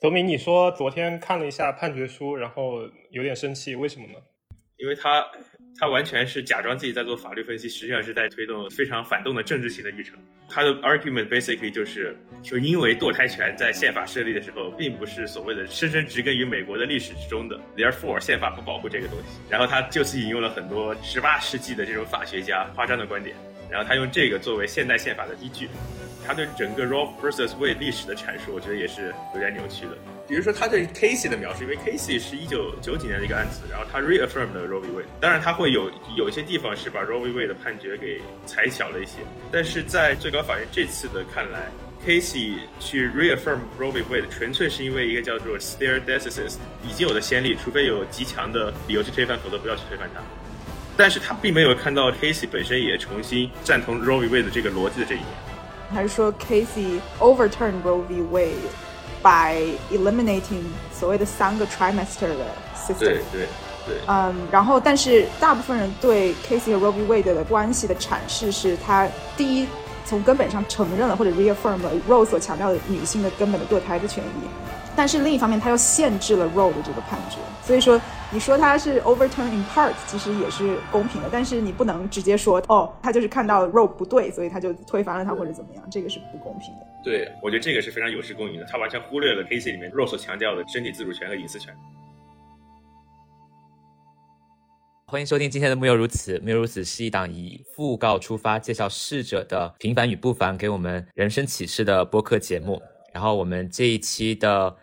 [0.00, 4.14] 德明，你说昨天看了一下判决书，然后有点生气，为什么呢？
[4.76, 5.26] 因为他
[5.76, 10.16] 他完全是假装自己在做法律分析，实际上是在推动非常反动的政治性的议程。
[10.48, 19.40] 他的 argument basically 就是，就因为堕胎权在宪法设立的时候，并不是所谓的深深植根于美国的历史之中的，therefore 宪法不保护这个东西。
[19.50, 23.34] 然后他就此引用了很多十八世纪的这种法学家夸张的观点，
[23.70, 25.68] 然后他用这个作为现代宪法的依据。
[26.26, 29.92] 他对整个 Roe vs Wade 历史的阐述，我觉得也是有点扭曲的。
[30.28, 35.06] 比如说他对 Casey 的描述，因为 Casey 是一九九几年的一个案子，然后他 reaffirmed Roe v Wade。
[35.20, 39.20] 当然，他会有有一些地方是把 Roe v Wade 的判决给裁巧了一些。
[39.50, 41.70] 但是在最高法院这次的看来
[42.04, 50.20] ，Casey 去 reaffirm Roe v Wade 纯粹是因为一个叫做 stare decisis 已经有的先例，除非有极强的理由去推翻，否则不要去推翻它。
[50.98, 55.26] 但是他并没有看到 Casey 本身也重新赞同 Roe v Wade 的这个逻辑的这一面。
[55.94, 58.56] 还是说 Casey overturned Roe v Wade
[59.22, 62.98] by eliminating 所谓的三个 trimester 的 system？
[62.98, 63.46] 对对
[63.86, 63.96] 对。
[64.08, 69.68] 嗯，然后但是大部分人对 Casey 和 Roe v Wade 的关系的阐释是，他第一
[70.04, 74.48] 从根本上承认了或者 reaffirm 了 Roe 所强调的女性的根本的堕胎的权益。
[74.96, 77.36] 但是另一方面，他又限制了 Roe 的这个判决，
[77.68, 78.00] 所以说
[78.32, 81.28] 你说他是 overturn in part，其实也是公平的。
[81.30, 86.86] 但是你不能直接说哦，他就是看到 Roe 不对，所以他就推翻了他或者怎么样，这个是不公平的。
[87.04, 91.74] 对，我觉得这个是非常有失公允的，他完全忽略了 Casey 里面 Roe 所强调的身体自主权和隐私权。
[95.04, 102.80] 欢迎收听今天的《木有如此》，木有如此是一档以讣告出发，介绍逝者的平凡与不凡，给我们人生启示的播客节目。
[103.12, 104.74] 然后我们这一期的。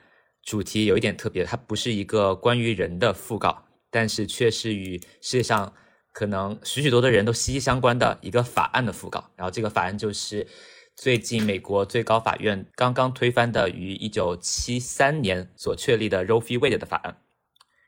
[0.45, 5.73] 主题有一点特别，它不是一个关于人的讣告，但是却是与世界上
[6.13, 9.31] 可能许许多多人都息息相关的一个法案的讣告。
[9.35, 10.45] 然后这个法案就是
[10.95, 17.17] 最近美国最高法院刚刚推翻的，于一九七三年所确立的 Roe v Wade 的法案。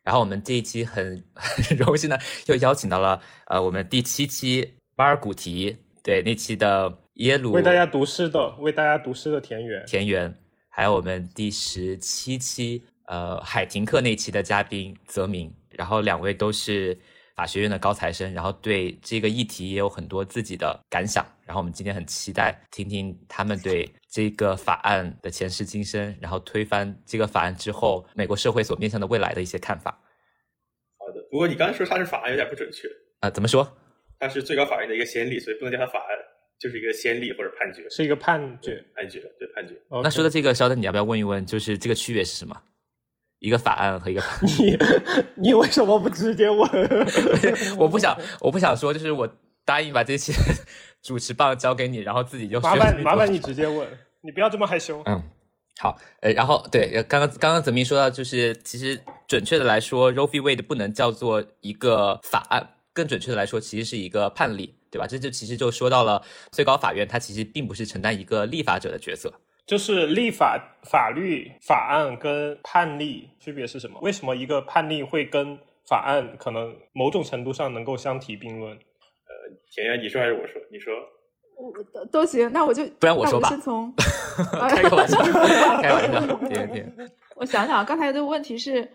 [0.03, 10.35] 然后我们这一期很 很荣幸呢，又邀请到了呃我们第七期巴尔古提对那期的耶鲁为大家读诗的为大家读诗的田园田园。
[10.77, 16.95] 还有我们第十七期，呃，海廷课那期的嘉宾泽明，然后两位都是
[17.35, 29.99] 法学院的高材生，然后对这个议题也有很多自己的感想，然后我们今天很期待听听他们对这个法案的前世今生，然后推翻这个法案之后，美国社会所面向的未来的一些看法。
[30.99, 32.87] 好的，不过你刚才说它是法案有点不准确
[33.21, 33.31] 啊？
[33.31, 33.67] 怎么说？
[34.19, 36.15] 它是最高法院的一个先例，所以不能叫它法案。
[36.59, 39.75] 就是一个先例或者判决，是一个判决，判决对判决。
[40.03, 42.55] 那说到这个，肖登，你要不要问一问，就是这个区别是什么？
[43.39, 44.75] 一个法案和一个你
[45.49, 46.67] 你为什么不直接问？
[47.77, 49.29] 我不想，我不想说，就是我
[49.63, 50.33] 答应把这些
[51.03, 53.87] 主持棒交给你，然后自己就麻烦麻烦你直接问，
[54.21, 55.03] 你不要这么害羞。
[55.05, 55.21] 嗯，
[55.79, 64.73] 好，呃，然后对，刚刚刚刚泽明说到，就是其实准确的来说，Roe v Wade 不能叫做一个法案，更准确的来说，其实是一个判例。
[64.89, 65.05] 对吧？
[65.05, 69.31] 这就其实就说到了最高法院，它其实并不是承担一个立法者的角色。
[69.65, 70.57] 就是立法
[70.89, 73.99] 法律法案跟判例区别是什么？
[74.01, 75.59] 为什么一个判例会跟
[75.89, 78.71] 法案可能某种程度上能够相提并论？
[78.71, 79.33] 呃，
[79.69, 80.53] 田园，你说还是我说？
[80.71, 80.93] 你说，
[81.57, 82.49] 我都都行。
[82.53, 83.49] 那我就不然我说吧。
[83.49, 83.93] 先从
[84.71, 85.21] 开个玩笑，
[85.81, 86.37] 开玩笑。
[86.47, 88.89] 田田，我想想，刚才的问题是。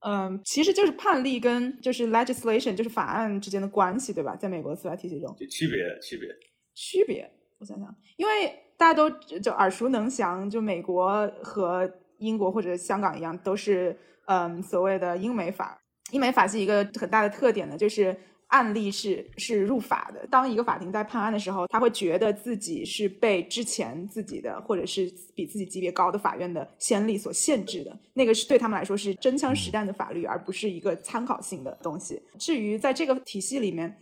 [0.00, 4.36] 嗯，其实就是判例跟就是 legislation 就是法案之间的关系，对吧？
[4.36, 6.28] 在美国司法体系中，就区别区别
[6.74, 8.32] 区别，我想想，因为
[8.76, 13.96] 大家都就耳熟能详，就美国和英国或者香港一样，都是
[14.26, 15.80] 嗯所谓的英美法。
[16.12, 18.16] 英美法系一个很大的特点呢，就是。
[18.48, 20.24] 案例是是入法的。
[20.30, 27.98] 当一个法庭在判案的时候，他会觉得自己是被之前自己的或者是比自己级别高的法院的先例所限制的。
[28.14, 32.22] 那个是对他们来说是真枪实弹的法律，而不是一个参考性的东西。
[32.38, 33.98] 至于在这个体系里面，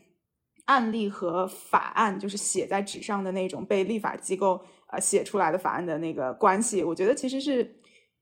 [0.67, 7.75] 案例和法案就是写在纸上的那种被立法机构呃写出来的法案的那个关系，我觉得其实是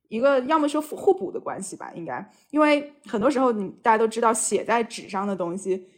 [0.08, 2.24] 一个要么说互补的关系吧，应该。
[2.50, 5.88] 因为很多时候你大家都知道，写在纸上的东西。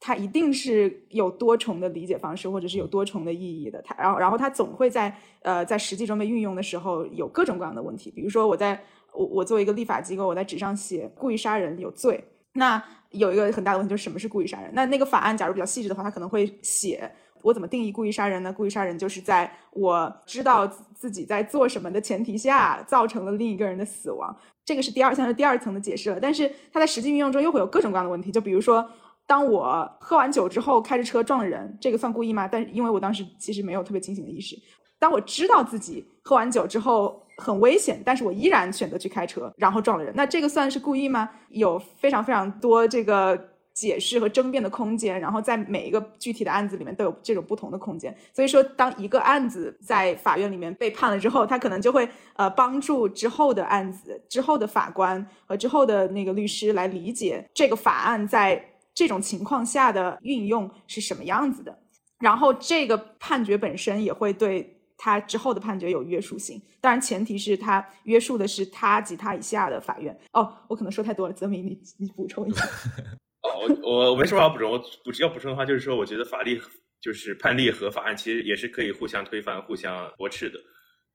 [0.00, 3.80] 它一定是有多重的理解方式，或者是有多重的意义的。
[3.82, 8.10] 它，然后，然后它总会在呃，在实际中被运用的时候有各种各样的问题。
[8.10, 8.78] 比如说，我在
[9.14, 12.82] 我我作为一个立法机构，我在纸上写故意杀人有罪，那
[13.12, 14.70] 有一个很大的问题就是什么是故意杀人？
[14.74, 18.52] 那那个法案假如比较细致的话，它可能会写我怎么定义故意杀人呢？
[18.52, 24.36] 故意杀人就是在我知道自己在做什么的前提下，造成了另一个人的死亡。
[24.66, 26.18] 这个是第二项是第二层的解释了。
[26.20, 28.86] 但是它在实际运用中又会有各种各样的问题，就比如说。
[29.26, 32.46] 当我喝完酒之后开着车撞了人，这个算故意吗？
[32.46, 34.56] 但因为我当时其实没有特别清醒的意识。
[34.98, 41.28] 当我知道自己喝完酒之后很危险，但是我依然选择去开车，然后撞了人，那这个算是故意吗？
[41.50, 43.52] 有非常非常多这个。
[43.74, 48.16] 解释和争辩的空间，然后在每一个具体的案子里面都有这种不同的空间。
[48.32, 61.76] 所以说，当一个案子在法院里面被判了之后，他可能就会呃帮助之后的案子、之后的法官和之后的那个律师来理解这个法案在这种情况下的运用是什么样子的。
[62.20, 66.62] 然后这个判决本身也会对他之后的判决有约束性。
[66.80, 70.16] 当然，前提是他约束的是他及他以下的法院。
[70.32, 72.64] 哦，我可能说太多了，泽明，你你补充一下。
[73.42, 76.60] 我我我没什么要补充，我补要补充的话就是说，我觉得法律
[77.00, 80.58] 就是判例和法案其实也是可以互相推翻、互相驳斥的。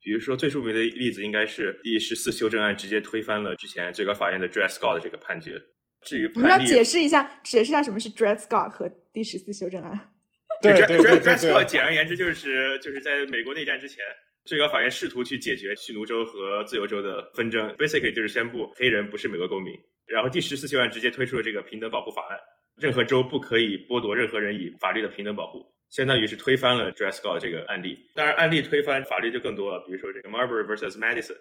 [0.01, 5.59] 比如说最著名的例子应该是第十四修正案直接推翻了之前最高法院的 Dred Scott 的这个判决。
[6.01, 9.99] 至于我们要解释一下，解释一下什么是 Dred Scott 和第十四修正案。
[10.61, 14.03] 对 对对，Dred Scott 简而言之就是就是在美国内战之前，
[14.45, 19.73] 最高法院试图去解决蓄奴州和自由州的纷争，basically 就是宣布黑人不是美国公民。
[20.05, 22.37] 然后第十四修正案直接推出了这个平等保护法案，
[22.77, 27.97] 任何州不可以剥夺任何人以法律的平等保护，相当于是推翻了 Dred Scott 这个案例。
[28.15, 31.37] 当然，案例推翻法律就更多了，比如说这个 Marbury vs Madison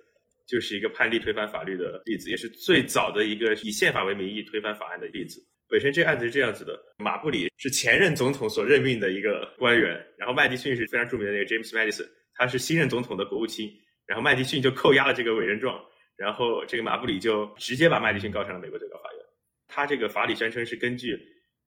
[0.48, 5.38] 就是一个判例推翻法律的例子，也是最早的一个以宪法为名义推翻法案的例子。
[5.68, 13.70] 本身这个案子是这样子的：马布里是前任总统所任命的一个官员，然后麦迪逊是非常著名的那个 James Madison，他是新任总统的国务卿，
[14.06, 15.78] 然后麦迪逊就扣押了这个委任状。
[16.16, 19.24] 然后这个马布里就直接把麦迪逊告上了美国最高法院。
[19.68, 21.16] 他这个法理宣称是根据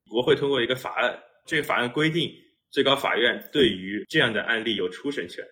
[0.10, 2.30] 国会通过一个法案，这个法案规定
[2.72, 5.46] 最高法院对于这样的案例有初审权。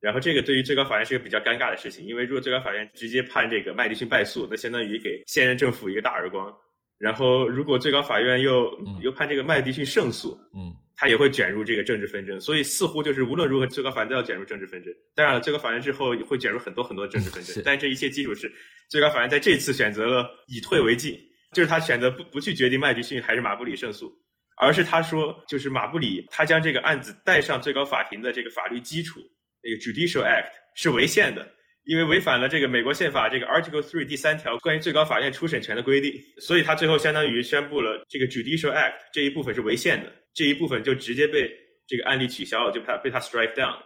[0.00, 6.54] 然后这个对于最高法院是个比较尴尬的事情，因为如果最高法院直接判这个麦迪逊败诉，那相当于给现任政府一个大耳光。
[6.98, 8.70] 然后如果最高法院又
[9.02, 10.74] 又判这个麦迪逊胜诉，嗯。
[10.98, 14.90] 他也会卷入这个政治纷争，所以似乎就是无论如何，最高法院都要卷入政治纷争。
[15.14, 18.50] 当然了，最高法院之后会卷入很多很多政治纷争，但这一切基础是
[18.88, 21.20] 最高法院在这次选择了以退为进，
[21.52, 24.10] 就是他选择不不去决定麦迪逊还是马布里胜诉，
[24.56, 29.20] 而是他说就是马布里他将这个案子带上最高法庭的这个法律基础，
[29.66, 31.54] 那个 Judicial Act 是违宪的。
[31.88, 41.48] 因为违反了这个美国宪法这个 Article Three 第三条关于最高法院初审权的规定，所以他最后相当于宣布了这个 Judicial Act 这一部分是违宪的，这一部分就直接被
[41.86, 43.76] 这个案例取消了，就被他被他 strike down。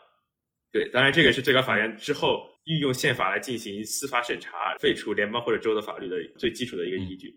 [0.72, 7.30] 对，当然这个是最高法院之后运用宪法来进行司法审查、废除联邦或者州的法律的最基础的一个依据。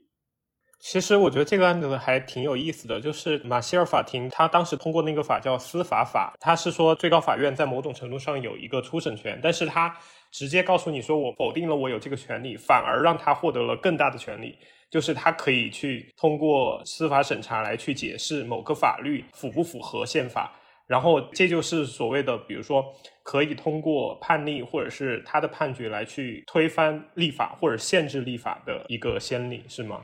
[0.84, 9.96] 其实我觉得这个案子还挺有意思的，就是马歇尔法庭他当时通过那个法叫司法法，他是说最高法院在某种程度上有一个初审权，但是他
[10.30, 14.58] 直接告诉你说我否定了我有这个权利，反而让他获得了更大的权利，
[14.92, 20.52] 就是他可以去通过司法审查来去解释某个法律符不符合宪法，
[20.86, 22.84] 然后这就是所谓的，比如说
[23.24, 30.04] 可以通过判例或者是他的判决来去推翻立法或者限制立法的一个先例，是吗？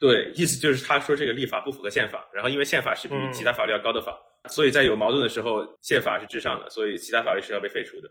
[0.00, 4.18] 对，意思就是他说这个立法不符合宪法，然后因为宪法是比其他法律要高的法，
[4.48, 8.08] 所以在有矛盾的时候，宪法是至上的，所以其他法律是要被废除的。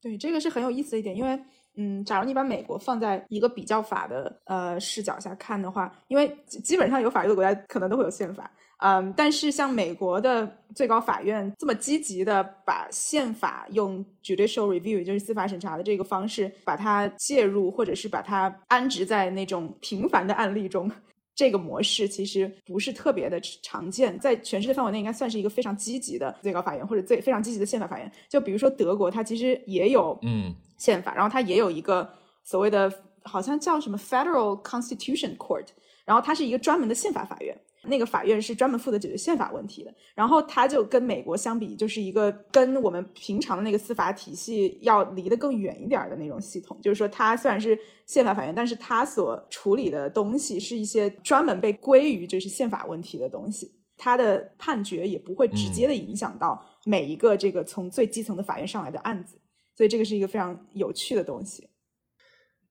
[0.00, 1.38] 对，这个是很有意思的一点，因为
[1.76, 8.50] 嗯，假如你把美国放在一个比较法的呃视角下看的话，因为基本上有法律的国家可能都会有宪法。
[8.78, 20.90] 嗯，但是像美国的最高法院这么积极的把宪法用 judicial review，就是司法审查的这个方式把它介入，或者是把它安置在那种平凡的案例中，
[21.34, 28.12] 这个模式其实不是特别的常见，在全世界范围内应该算是一个非常积极的最高法院或者最非常积极的宪法法院。
[28.28, 32.06] 就比如说德国，它其实也有嗯宪法，然后它也有一个
[32.44, 35.66] 所谓的好像叫什么 Federal Constitution Court，
[36.04, 37.58] 然后它是一个专门的宪法法院。
[37.86, 46.78] 那个法院是专门负责解决宪法问题的，然后它就跟美国相比，就是一个跟我们平常的那个司法体系要离得更远一点的那种系统。
[46.82, 59.40] 就是说，它虽然是宪法法院，但是它所处理的东西是一些专门被归于就是宪法问题的东西，它的判决也不会直接的影响到每一个这个从最基层的法院上来的案子，
[59.76, 61.68] 所以这个是一个非常有趣的东西。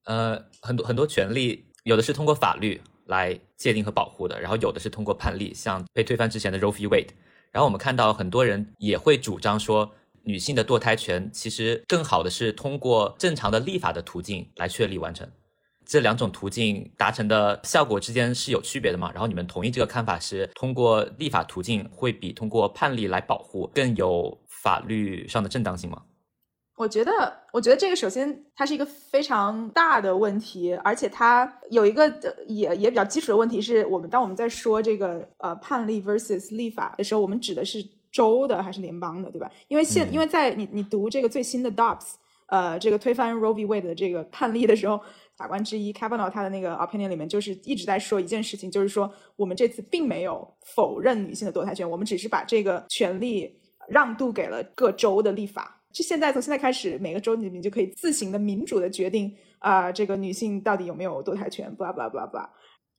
[0.06, 2.82] 呃，很多很多权利，有的是通过法律。
[3.06, 6.88] 来界定和保护的，然后有的是通过判例，像被推翻之前的 Roe v.
[6.88, 7.10] Wade。
[7.52, 9.90] 然后我们看到很多人也会主张说，
[10.24, 15.30] 女性的堕胎权其实更好的是通过正常的立法的途径来确立完成。
[15.86, 19.12] 这两种途径达成的效果之间是有区别的吗？
[19.14, 26.02] 然后你们同意这个看法是通过立法途径会比通过判例来保护更有法律上的正当性吗？
[26.76, 32.14] 我觉得，我觉得这个首先它是一个非常大的问题，而且它有一个
[32.48, 39.50] 也也比较基础的问题是，我们当我们在说这个呃判例 versus 立法的时候，我们指的是州的还是联邦的，对吧？
[39.70, 42.16] 因为现因为在你你读这个最新的 Dobbs
[42.48, 43.66] 呃这个推翻 Roe v.
[43.66, 45.00] Wade 的这个判例的时候，
[45.38, 55.82] 法官之一 Kavanaugh 他的那个 opinion 里面就是一直在说一件事情，就是说我们这次并没有否认女性的堕胎权，我们只是把这个权利让渡给了各州的立法。
[55.96, 62.46] 就现在从现在开始，每个州里面就可以自行的民主的决定啊、这个女性到底有没有堕胎权，blah blah blah blah。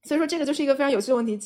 [0.03, 1.39] 所以说这个就是一个非常有趣的问题。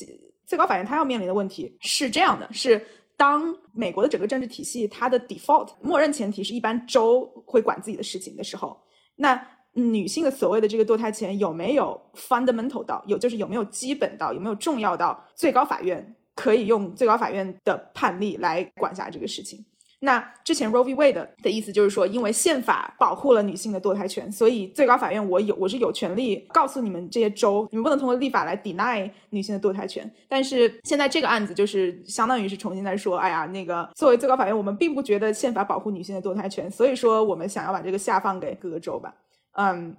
[0.45, 2.81] 最高法院它要面临的问题是这样的：是
[3.17, 8.81] 当美国的整个政治体系它的 default 默认前提是一般州会管自己的事情的时候，
[9.17, 19.65] 那女性的所谓的这个堕胎权有没有 fundamental 到有就是有没有基本到有没有重要到最高法院可以用最高法院的判例来管辖这个事情？
[20.03, 20.95] 那之前 Roe v.
[20.95, 30.11] Wade 的意思就是说，因为宪法保护了女性的堕胎权，所以最高法院我有我是有权利告诉你们这些州，你们不能通过立法来 deny 女性的堕胎权。
[30.27, 39.13] 但是现在这个案子就是相当于是重新在说，哎呀，那个作为最高法院，我们并不觉得宪法保护女性的堕胎权，所以说我们想要把这个下放给各个州吧。
[39.53, 39.95] 嗯，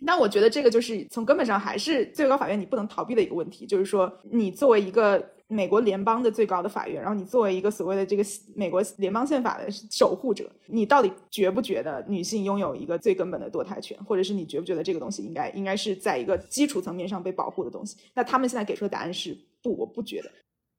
[0.00, 8.22] 那我觉得这个就是从根本上还是最高法院你不能逃避的一个问题，就是说你作为一个美国联邦的最高的法院，然后你作为一个所谓的这个
[8.54, 17.96] 美国联邦宪法的守护者，你到底觉不觉得女性拥有一个最根本的堕胎权，或者是你觉不觉得这个东西应该应该是在一个基础层面上被保护的东西？
[18.14, 20.30] 那他们现在给出的答案是不，我不觉得。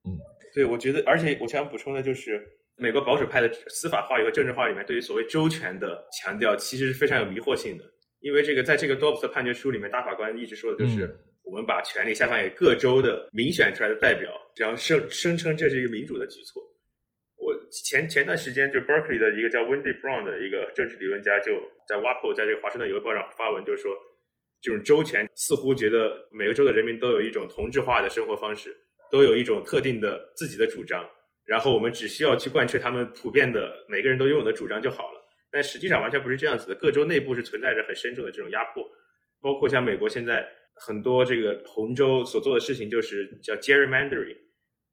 [0.05, 0.17] 嗯
[0.53, 2.41] 对，我觉得，而且我想补充的就是，
[2.75, 7.83] 美国保守派的司法话语和政治话语里面对于所谓周全的强调，其实是非常有迷惑性的。
[8.21, 16.63] 因为这个，在这个 Dobbs 的判决书里面，大法官一直说的就是，嗯我们把权力下放给各州的民选出来的代表，然后声声称这是一个民主的举措。
[17.35, 21.51] 我前前段时间就 Berkeley 的一个叫 Wendy Brown 的一个政治理论家，就
[21.87, 23.91] 在 WAPO 在这个华盛顿邮报上发文，就是说
[24.61, 28.73] 这种州权似乎觉得每个州的人民都有一种同质化的生活方式，
[29.09, 31.03] 都有一种特定的自己的主张，
[31.43, 35.20] 然后我们只需要去贯彻他们普遍的每个人都拥有的主张就好了。
[35.51, 38.87] 但实际上完全不是这样子的，各州内部是存在着很深重的这种压迫，
[39.41, 44.37] 包括像美国现在很多这个红州所做的事情，就是叫 gerrymandering，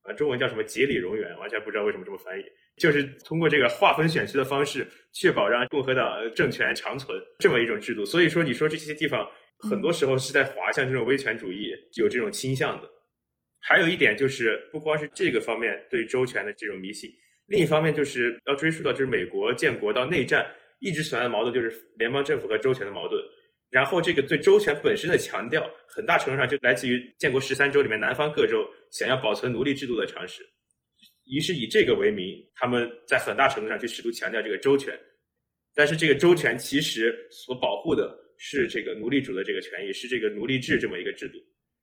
[0.03, 2.45] 啊，中文叫什么节理容源，完全不知道为什么这么翻译，
[2.77, 8.05] 就是通过这个划分选区的方式，确保让共和党呃政权长存这么一种制度。
[8.05, 9.31] 所以说，你说这些地方
[9.71, 12.89] 很多时候是在滑向这种威权主义，有这种倾向的。
[13.61, 17.11] 还有一点就是，不光是这个方面对州权的这种迷信，
[17.49, 20.47] 另一方面就是要追溯到就是美国建国到内战
[20.79, 23.21] 一直存在的矛盾，就是联邦政府和州权的矛盾。
[23.71, 30.43] 然后这个对州权本身的强调，很大程度上就来自于建国十三州里面南方各州想要保存奴隶制度的尝试，
[31.27, 34.99] 于是以这个为名，他们在很大程度上去试图强调这个州权。
[35.75, 41.39] 但是这个州权其实所保护的是这个奴隶主的这个权益，是这个奴隶制这么一个制度。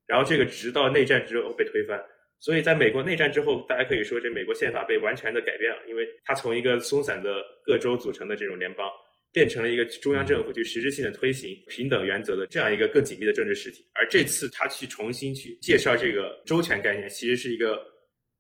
[0.06, 2.00] 然后这个直到内战之后被推翻。
[2.40, 8.88] 所以在美国内战之后，大家可以说这美国宪法被完全的改变了，因为它从一个松散的各州组成的这种联邦，
[9.32, 13.84] 变成了一个中央政府去实质性的推行平等原则的这样一个更紧密的政治实体。
[13.94, 17.82] 而这次他去重新去介绍这个州权概念，其实是一个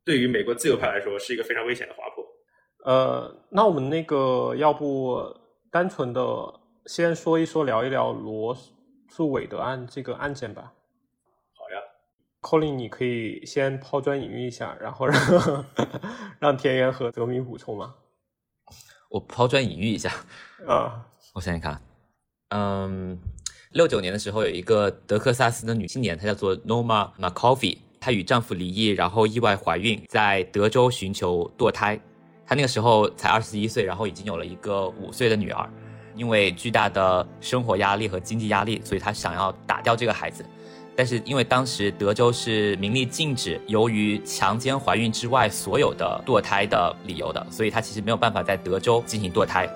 [0.06, 2.24] 对于美国自由派来说是一个非常危险的滑坡。
[2.86, 5.18] 呃，那我们那个要不
[5.72, 6.22] 单纯的
[6.86, 8.56] 先说一说聊一聊罗
[9.10, 10.72] 素韦德案这个案件吧。
[12.46, 15.66] ，Colin，你可以先抛砖引玉一下，然后让
[16.38, 17.96] 让田园和德明补充吗？
[19.10, 20.12] 我抛砖引玉一下，
[20.68, 21.82] 啊，我想想看，
[22.50, 23.18] 嗯，
[23.72, 32.00] 六九年的时候有一个德克萨斯的女青年，她叫做 Norma McCoffey，她与丈夫离异，然后意外怀孕，在德州寻求堕胎。
[32.46, 35.68] 她那个时候才二十一岁，然后已经有了一个五岁的女儿。
[36.16, 40.46] 因为巨大的生活压力和经济压力，所以她想要打掉这个孩子。
[40.96, 49.70] 但是因为当时德州是明令禁止由于强奸怀孕之外所有的堕胎的理由的，所以她其实没有办法在德州进行堕胎。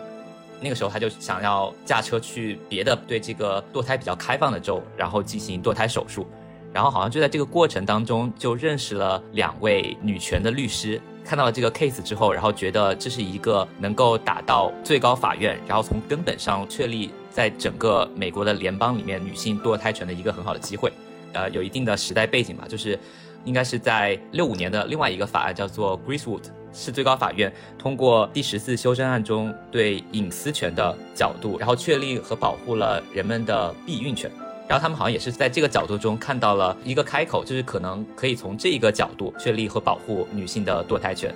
[0.62, 6.26] 那个时候，她就想要驾车去别的对这个堕胎比较开放的州，然后进行堕胎手术。
[6.72, 11.02] 然后好像就在这个过程当中，就认识了两位女权的律师。
[11.26, 20.92] 看到了这个 case 之后，然后觉得这是一个能够打到最高法院，然后从根本上确立在整个美国的联邦里面女性堕胎权的一个很好的机会。
[21.34, 22.98] 呃，有一定的时代背景吧，就是
[23.46, 26.44] 应该是在六五年的另外一个法案叫做 Greasewood，
[26.74, 34.30] 是最高法院通过第十四修正案中对隐私权的角度，然后确立和保护了人们的避孕权。
[34.68, 41.34] 然后他们好像也是在这个角度中看到了一个开口，就是可能可以从这一个角度确立和保护女性的堕胎权。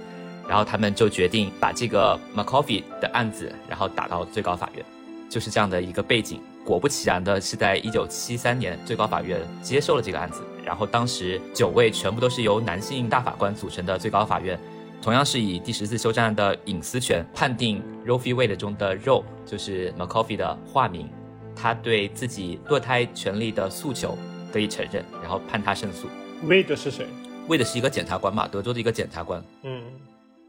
[0.48, 4.86] 然后他们就决定把这个 McCoffey 的案子，然后打到最高法院，
[5.30, 6.42] 就是这样的一个背景。
[6.66, 10.42] 果不其然的是，在一九七三年，最高法院接受了这个案子。
[10.66, 14.58] 然后当时九位全部都是由男性大法官组成的最高法院，
[15.02, 18.34] 同样是以第十次修正案的隐私权判定 Roe v.
[18.34, 21.10] Wade 中的 Roe 就是 McCoffey 的化名，
[21.54, 24.18] 他对自己堕胎权利的诉求
[24.54, 26.08] 得以承认，然后判他胜诉。
[26.46, 27.08] Wade 是谁
[27.50, 29.44] ？Wade 是一个检察官嘛，德州的一个检察官。
[29.64, 29.84] 嗯，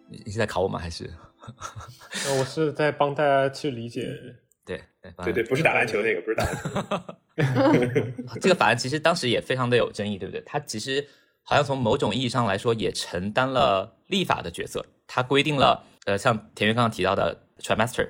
[0.09, 0.79] 你你是在考我吗？
[0.79, 1.11] 还是？
[2.29, 4.03] 呃我是在帮大家去理解。
[4.03, 4.83] 对对
[5.23, 8.37] 对对，不是打篮球那个，不是打篮球。
[8.41, 10.41] 这个法案其实当时也非常的有争议，对不对？
[10.47, 11.07] 它其实
[11.43, 14.85] 好像从某种意义上来说，也承担了立法的角色。
[15.07, 18.09] 它规定了，呃，像田园刚刚提到的 trimester，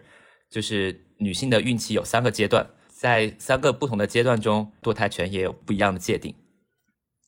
[0.49, 6.35] 就是女性的孕期有三个阶段，在三个不同的阶段中，堕胎权也有不一样的界定。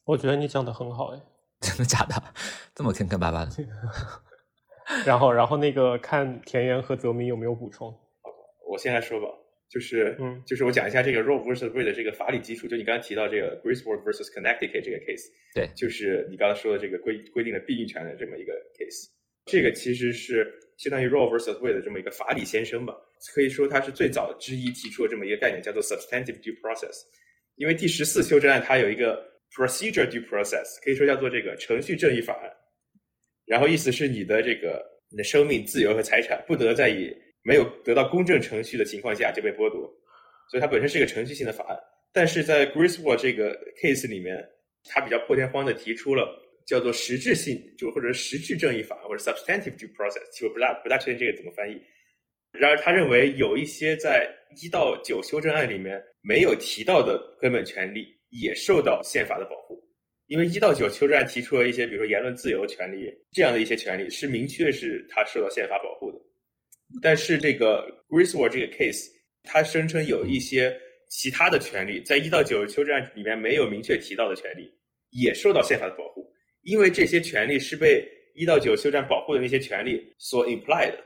[0.05, 1.21] 我觉得你讲的很好，哎。
[1.59, 2.23] 真的假的？
[2.75, 3.51] 这么坑坑巴巴的？
[5.05, 7.93] 然后，然后那个看田园和泽明有没有补充？
[8.69, 9.29] 我先来说吧，
[9.69, 12.67] 就是，嗯就是我讲一下这个 Roe versus Wade 的这个法理基础。
[12.67, 19.09] 就你刚刚提到这个 Griswold vs Connecticut 这个 case，对就是你刚刚说的这个规规定的避孕权的这么一个 case。
[19.47, 22.95] 这个其实是相当于 Roe versus Wade 的这么一个法理先生吧，
[23.33, 27.03] 可以说他是最早之一提出了这么一个概念，叫做 substantive due process。
[27.55, 32.53] 因为第十四修正案它有一个 procedure due process，可以说叫做这个程序正义法案。
[33.47, 39.89] 然后意思是你的这个你的生命、自由和财产不得再以没有得到公正程序的情况下就被剥夺，
[40.51, 41.79] 所以它本身是一个程序性的法案。
[42.13, 44.45] 但是在 Griswold 这个 case 里面，
[44.91, 46.27] 他比较破天荒的提出了
[46.67, 51.81] 叫做实质性，就或者实质正义法或者 substantive due process，其实我不大不大确定这个怎么翻译。
[52.51, 54.29] 然而，他认为有一些在
[54.61, 59.81] 一到九修正案里面没有提到的根本权利也受到宪法的保护。
[60.27, 66.19] 因为一到九修正案提出了一些，比如说言论自由权利这样的一些权利，是明确是它受到宪法保护的。
[67.03, 69.07] 但是这个 Griswold 这个 case，
[69.43, 70.77] 他声称有一些
[71.09, 74.71] 其他的权利，在一到九修正案里面没有明确提到的权利，
[75.11, 76.27] 也受到宪法的保护。
[76.63, 81.05] 因为这些权利是被一到九修正案保护的那些权利所 implied 的，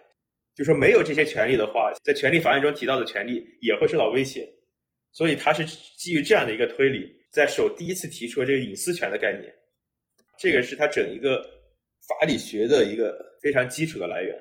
[0.54, 4.48] 就说没有这些权利的话，在权利法案中提到的权利也会受到威胁。
[5.12, 5.64] 所以他是
[5.96, 9.52] 基于这样的一个推理，在首第一次提出了这个隐私权的概念，
[10.38, 11.42] 这个是他整一个
[12.06, 14.36] 法理学的一个非常基础的来源。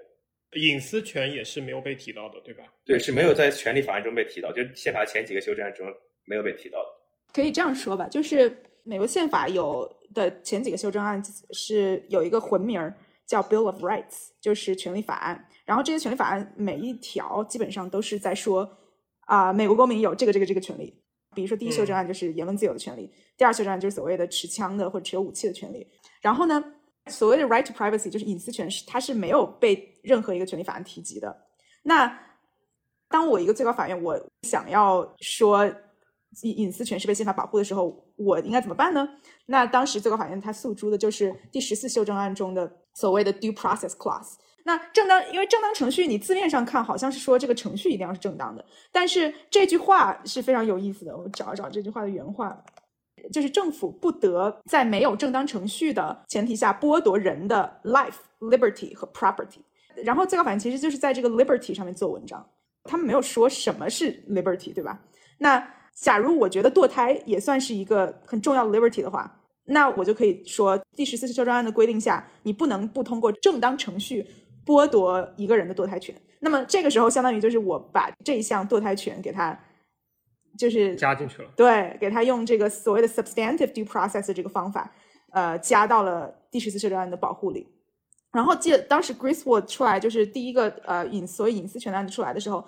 [0.53, 2.63] 隐私权也是没有被提到的，对吧？
[2.85, 5.88] 对，是没有在权利法案中被提到，就宪法前几个修正案中
[6.25, 6.85] 没有被提到的。
[7.31, 12.95] 可以这样说吧，就是美国宪法有的前几个修正案是有一个魂名儿
[13.27, 15.47] 叫 Bill of Rights，就是权利法案。
[15.65, 18.77] 然后这些权利法案每一条基本上都是在说
[19.25, 20.99] 啊、美国公民有这个这个这个权利。
[21.35, 23.07] 比如说第一修正案就是言论自由的权利，
[23.38, 25.88] 第二修正案就是所谓的持枪的或者持有武器的权利。
[26.21, 26.73] 然后呢，
[27.09, 31.35] 所谓的 right to privacy 就是隐私权是它是没有被任何一个权利法案提及的。
[31.83, 32.17] 那
[33.09, 35.65] 当我一个最高法院，我想要说
[36.43, 39.09] 隐隐私权是被宪法保护的时候，我应该怎么办呢？
[39.47, 44.35] 那当时最高法院他诉诸的就是第十四修正案中的所谓的 due process clause。
[44.63, 51.17] 那正当，因为正当程序，你字面上看好像是说这个程序一定要是正当的，但是这句话是非常有意思的。
[51.17, 52.61] 我找一找这句话的原话，
[53.32, 59.60] 就是政府不得在没有正当程序的前提下剥夺人的 life、liberty 和 property。
[60.03, 62.45] 然后最高法院其实就是在这个 liberty 上面做文章，
[62.84, 64.99] 他们没有说什么是 liberty，对吧？
[65.39, 74.25] 那假如我觉得堕胎也算是一个很重要的 liberty 的话，那我就可以说第十四次修正案的规定下，你不能不通过正当程序
[74.65, 76.15] 剥夺一个人的堕胎权。
[76.39, 79.60] 那么这个时候，相当于就是我把这一项堕胎权给他，
[80.59, 81.49] 就是加进去了。
[81.55, 84.91] 对，给他用这个所谓的 substantive due process 的这个方法，
[85.31, 87.65] 呃，加到了第十四修正案的保护里。
[88.31, 92.63] 然后记得当时 Griswold 出来，就是第一个呃隐所谓隐私权的案子出来的时候，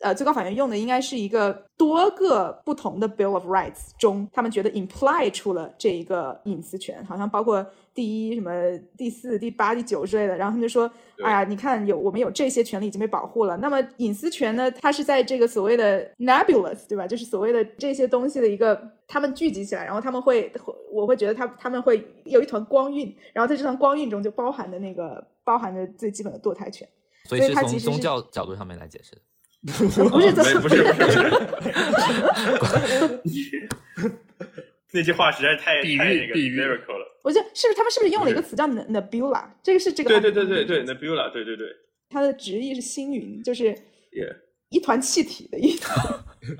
[0.00, 8.50] 呃，最高法院用的应该是一个多个不同的 Bill of Rights 中，他们觉得 imply 出了这一个隐私权，好像包括第一、什么
[8.98, 10.36] 第四、第八、第九之类的。
[10.36, 17.06] 然后他们就说，对哎呀，你看有我们有这些权利已经被保护了，那么隐私权呢，它是在这个所谓的 nebulous 对吧？
[17.06, 18.78] 就是所谓的这些东西的一个，
[19.08, 20.52] 他们聚集起来，然后他们会，
[20.92, 26.86] 我会觉得他他们会有一团光晕，然后在这团光晕中就包含的那个包含着最基本的堕胎权。
[27.24, 29.22] 所以是从所以它其实是宗教角度上面来解释的。
[29.65, 31.07] 不是没怎么不是不
[33.37, 33.69] 是，
[34.91, 37.05] 那句话实在是太比喻太那个比喻 lyrical 了。
[37.23, 39.45] 我觉得是不是他们是不是用了一个词叫 ne- nebula？
[39.61, 41.67] 这个是这个对对对对对，nebula，对对对
[42.09, 43.65] 它的直译是星云，就是，
[44.11, 44.35] yeah。
[44.69, 45.89] 一团气体的意思。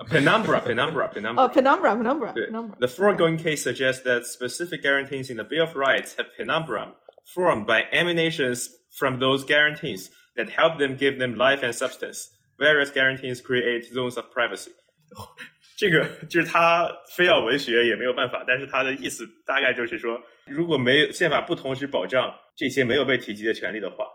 [0.09, 1.41] Penumbra, penumbra, penumbra.
[1.41, 2.75] 哦，penumbra penumbra 对 penumbra。
[2.77, 6.93] The foregoing case suggests that specific guarantees in the Bill of Rights have penumbra
[7.33, 12.29] formed by emanations from those guarantees that help them give them life and substance.
[12.58, 14.70] Various guarantees create zones of privacy.
[15.76, 24.06] 这个就是他非要文学也没有办法，但是他的意思大概就是说，如果没有宪法不同时保障这些没有被提及的权利的话，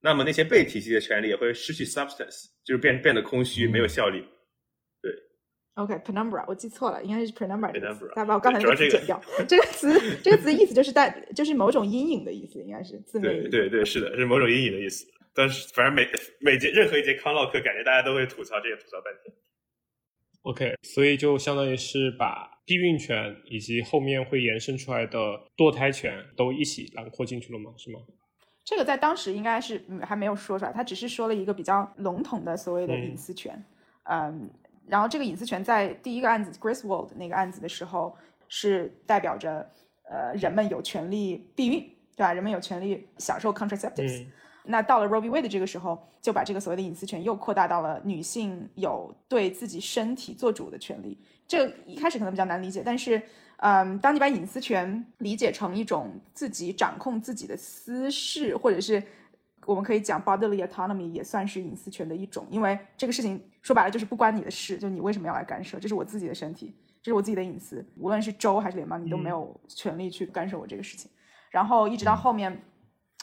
[0.00, 4.24] 那么那些被提及的权利也会失去 substance，就是变变得空虚，没有效力。
[5.02, 5.12] 对
[5.74, 9.20] OK，penumbra，、我记错了，应该是 penumbra 这个词 penumbra，大家把我刚才那个剪掉。
[9.48, 13.32] 这个词，这个词意思就是带，就是某种阴影的意思，应该是字面。
[13.50, 15.04] 对对对，是的，是某种阴影的意思。
[15.34, 16.06] 但是反正每
[16.40, 19.34] 每节任何一节康乐课，感觉大家都会吐槽这个，吐槽半天。
[20.42, 25.18] OK，所以就相当于是把避孕权以及后面会延伸出来的
[25.56, 27.72] 堕胎权都一起囊括进去了吗？
[27.76, 28.00] 是吗？
[28.64, 33.62] 这个在当时应该是嗯还没有说出来，他只是说了一个比较笼统的所谓的嗯隐私权。
[34.04, 34.50] 嗯
[34.88, 38.16] 然后这个隐私权在第一个案子 Griswold 那个案子的时候，
[38.48, 39.70] 是代表着
[40.10, 41.80] 呃人们有权利避孕，
[42.16, 42.32] 对吧？
[42.32, 44.24] 人们有权利享受 contraceptives。
[44.24, 44.32] 嗯
[44.64, 45.30] 那到了 Roe v.
[45.30, 51.18] Wade 这个时候，就把这个所谓的隐私权又扩大到了女性有对自己身体做主的权利。
[51.48, 53.20] 这一开始可能比较难理解，但是，
[53.56, 59.02] 嗯，当你把隐私权理解成一种自己掌控自己的私事，或者是
[59.66, 65.78] 我们可以讲 bodily autonomy 也算是隐私权的一种，因为这个事情说白了就是不关你的事，就你为什么要来干涉？
[65.78, 71.10] 这是我自己的身体，这是我自己的隐私，无论是州还是联邦，你都没有权利去干涉我这个事情。
[71.50, 72.62] 然后一直到后面，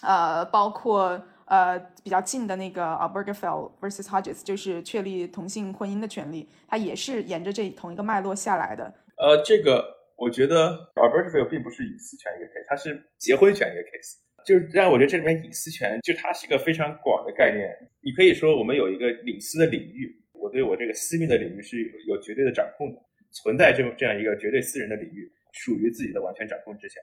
[0.02, 8.94] 呃，包括呃比较近的那个啊 Bergefell versus Hodges，就是确立同性婚姻的权利，它也是沿着这同一个脉络下来的。
[9.18, 9.84] 呃，这个
[10.16, 14.18] 我觉得 Albertville 并不是隐私权一个 case，它是结婚权一个 case。
[14.46, 17.68] 就是让我觉得这里面隐私权，就它是一个非常广的概念。
[18.00, 27.02] 你可以说我们有一个隐私的领域，我对我这个私密的领域是有有绝对的掌控的，存在这种这样一个绝对私人的领域，属于自己的完全掌控之下。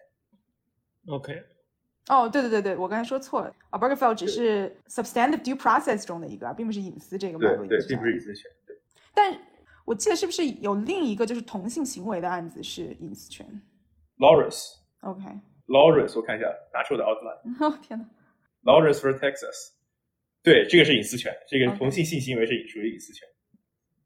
[1.08, 1.34] OK，
[2.08, 8.50] 哦，对对对对，我刚才说错了啊 Bergefell 只是 substantive due process 中的一个，并不是隐私这个对对，并不是隐私权。
[8.66, 8.76] 对
[9.14, 9.40] 但
[9.84, 13.46] 我记得是不是有另一个就是同性行为的案子是隐私权
[14.18, 14.76] ，Lawrence。
[15.00, 17.32] ？OK，Lawrence，我看一下，拿出我的奥特曼。
[17.70, 18.06] 哦天哪
[18.70, 19.72] ，Lawrence for Texas，
[20.42, 23.26] 对，这个是隐私权，这个同性性行为是属于隐私权。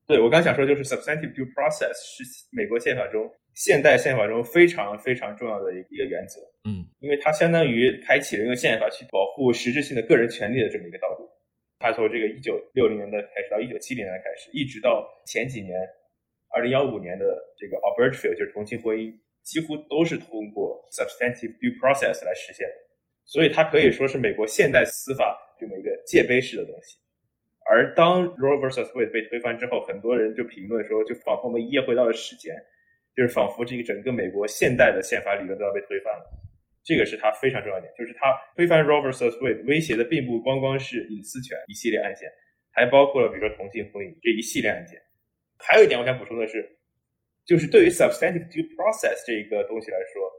[0.06, 11.28] 对我刚想说，就是 substantive due process 是美国宪法中现代宪法中非常非常重要的一一个原则，嗯因为它相当于开启了用宪法去保护实质性的个人权利的这么一个道路。
[11.80, 15.74] 它从这个一九六零年代开始到一九七零年代开始，一直到前几年，
[16.54, 17.24] 二零幺五年的
[17.58, 22.74] 这个 Albertville 就是同性婚姻，几乎都是通过 substantive due process 来实现的。
[23.24, 26.96] 所以它可以说是美国现代司法这么一个界碑式的东西。
[27.68, 28.92] 而当 Roe vs.
[28.92, 32.54] Wade 被推翻之后，很多人就评论说，就仿佛我们一夜回到了史前，
[33.18, 36.24] 就是仿佛这个整个美国现代的宪法理论都要被推翻了。
[36.84, 42.30] 这个是它非常重要的点，就是它推翻 r o b e r t s Wade 威胁的并不光光是隐私权一系列案件，
[42.70, 45.02] 还包括了比如说同性婚姻这一系列案件。
[45.58, 46.64] 还有一点我想补充的是，
[47.44, 50.30] 就是对于 substantive due process 这一个东西来说，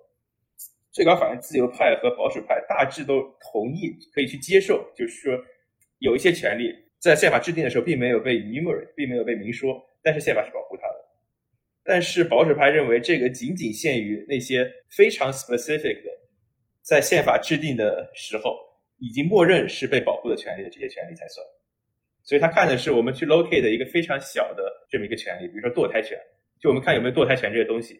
[0.93, 3.19] 最高法院自由派和保守派大致都
[3.51, 5.37] 同意可以去接受，就是说
[5.97, 10.68] 有一些权利在宪法制定的时候并没有被 enumerate，并没有被明说，但是宪法是保护。
[11.89, 16.11] 但是保守派认为这个仅仅限于那些非常 specific 的，
[16.83, 18.55] 在宪法制定的时候
[18.99, 21.43] 已经默认是被保护的权利的这些权利才算。
[22.21, 26.15] 所以他看的是我们去 locate 的一个非常小的这么一个权利，比如说堕胎权，
[26.59, 27.99] 就我们看有没有堕胎权这个东西。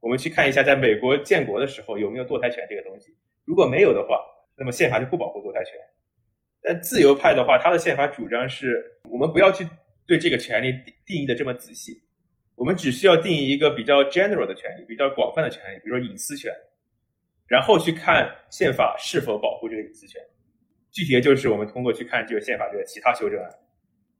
[0.00, 3.16] 我们去看一下，在美国建国的时候有没有堕胎权这个东西。
[3.46, 4.20] 如果没有的话，
[4.58, 5.72] 那么宪法就不保护堕胎权。
[6.60, 9.66] 但自由派的话，他的宪法主张是我们不要去
[10.06, 11.94] 对这个权利定定义的这么仔细，
[12.54, 16.52] 我们只需要定义一个比较 general 的权利，比较广泛的权利，比如说隐私权，
[17.46, 20.20] 然后去看宪法是否保护这个隐私权。
[20.90, 23.50] 具体的就是我们通过去看这个宪法这个其他修正案。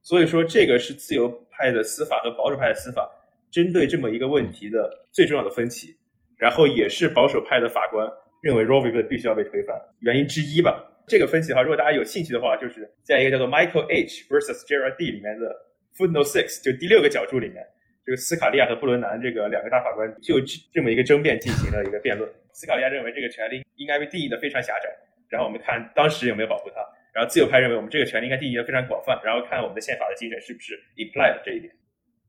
[0.01, 3.09] 所以说，这个是自由派的司法和保守派的司法
[3.51, 5.95] 针对这么一个问题的最重要的分歧，
[6.37, 8.05] 然后也是保守派的法官
[8.41, 9.03] 认为 Roe v.
[9.05, 10.89] 必须要被推翻原因之一吧。
[11.07, 14.25] 这个分析的话，如果大家有兴趣的话，就是在一个叫做 Michael H.
[14.29, 15.55] versus Gerard D 里面的
[15.97, 17.65] footnote six，就第六个角注里面，
[18.05, 20.41] 这个斯卡利亚和布伦南这个两个大法官就
[20.73, 22.29] 这么一个争辩进行了一个辩论。
[22.53, 24.89] 斯卡利亚认为这个权利应该被定义的非常狭窄，
[25.29, 26.77] 然后我们看当时有没有保护他。
[27.13, 31.71] 然后自由派认为我们这个权利应该定义的非常广泛，然后看我们的宪法的精神是不是 implied 这一点。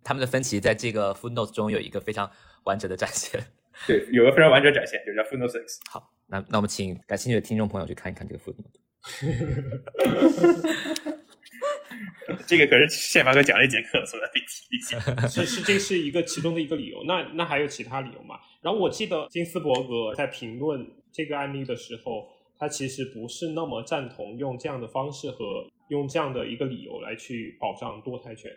[0.04, 2.30] 他们的分歧在这个 footnote 中有一个非常
[2.66, 3.42] 完整的展现。
[3.88, 5.80] 对，有个非常完整展现，就叫 footnote six。
[5.90, 8.80] 好，那那我们请感兴趣的听众朋友去看一看这个 footnote。
[12.47, 14.99] 这个可是宪法课讲了一节课，所以得提一下。
[15.27, 17.03] 是是，这是一个其中的一个理由。
[17.06, 18.39] 那那还有其他理由吗？
[18.62, 22.27] 然后我记得金斯伯格在评论这个案例的时候，
[22.58, 28.51] 他其实不是那么赞同用这样的方式和用这样的一个理由来去保障堕胎权。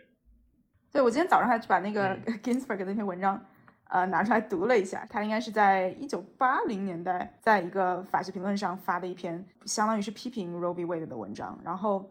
[0.91, 3.45] 对我今天早上还去把那个嗯 Ginsburg 的那篇文章
[3.89, 5.05] 呃拿出来读了一下。
[5.09, 10.85] 他应该是在一九八零年代，在一个法学评论上发的一篇，相当于是批评 Roe v.
[10.85, 11.59] Wade 的文章。
[11.63, 12.09] 然后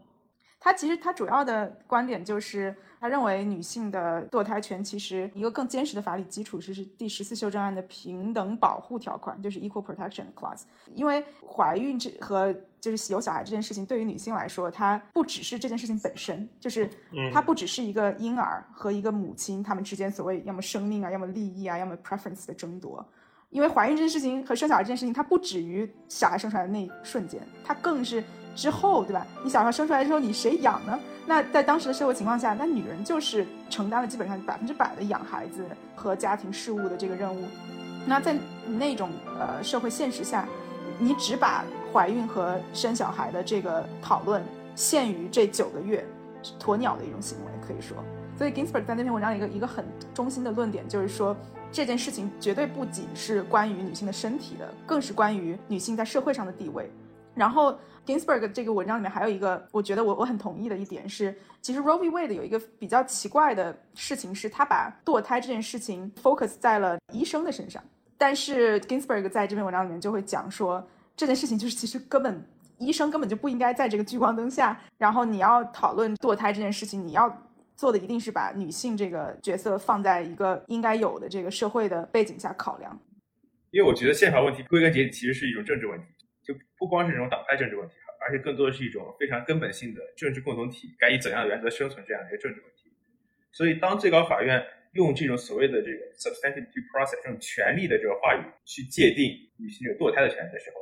[0.66, 2.74] 他其实他主要的观点就是。
[2.98, 10.62] 他认为女性的堕胎权其实一个更坚实的法理基础是是第十四修正案的平等保护条款，就是 Equal Protection Clause。
[10.94, 16.88] 因为怀孕这和就是有小孩这件事情，对于女性来说，它不只是这件事情本身，就是
[17.34, 23.06] 它不只是一个婴儿和一个母亲他们之间所谓要么生命啊，要么利益啊，要么 preference 的争夺。
[23.50, 28.24] 因为怀孕这件事情和生小孩这件事情，它不止于小孩生出来的那一瞬间，它更是。
[28.56, 29.24] 之后，对吧？
[29.44, 30.98] 你小孩生出来之后，你谁养呢？
[31.26, 35.64] 那在当时的社会情况下，那女人就是承担了基本上百分之百的养孩子
[35.94, 37.44] 和家庭事务的这个任务。
[38.06, 38.34] 那在
[38.66, 40.48] 那种呃社会现实下，
[40.98, 44.42] 你只把怀孕和生小孩的这个讨论
[44.74, 46.06] 限于这九个月，
[46.58, 47.96] 鸵鸟的一种行为，可以说。
[48.38, 51.36] 所以 Ginsburg 在那篇文章里一个一个很中心的论点就是说，
[51.72, 56.90] 这件事情绝对不仅是关于女性的身体的，更是关于女性在社会上的地位。
[57.36, 57.78] 然后。
[58.06, 62.08] Ginsburg 这个文章里面还有一个，我觉得我我很同意的一点是，其实 Roe v.
[62.08, 67.82] Wade 有一个比较奇怪的事情，是他把堕胎这件事情 focus 在了医生的身上。
[68.16, 74.80] 但是 Ginsburg 在这篇文章里面就会讲说，这件事情就是其实根本医生根本就不应该在这个聚光灯下。
[74.98, 77.28] 然后你要讨论堕胎这件事情，你要
[77.74, 82.96] 做的一定是把女性这个角色放在一个应该有的这个社会的背景下考量。
[83.72, 86.06] 因为我觉得宪法问题归根结底其实是一种政治问题。
[86.46, 92.92] 就不光是这种党派政治问题，而且更多的是一种非常根本性的政治共同体该以怎样的原则生存这样的一个政治问题。
[93.50, 100.80] 所以，当最高法院用这种所谓的这个 substantive due process 这种权利的这个话语去界定女性的堕胎的权利的时候，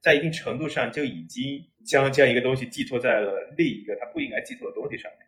[0.00, 5.26] 在一定程度上就已经将这样一个东西寄托在了另一个它不应该寄托的东西上面。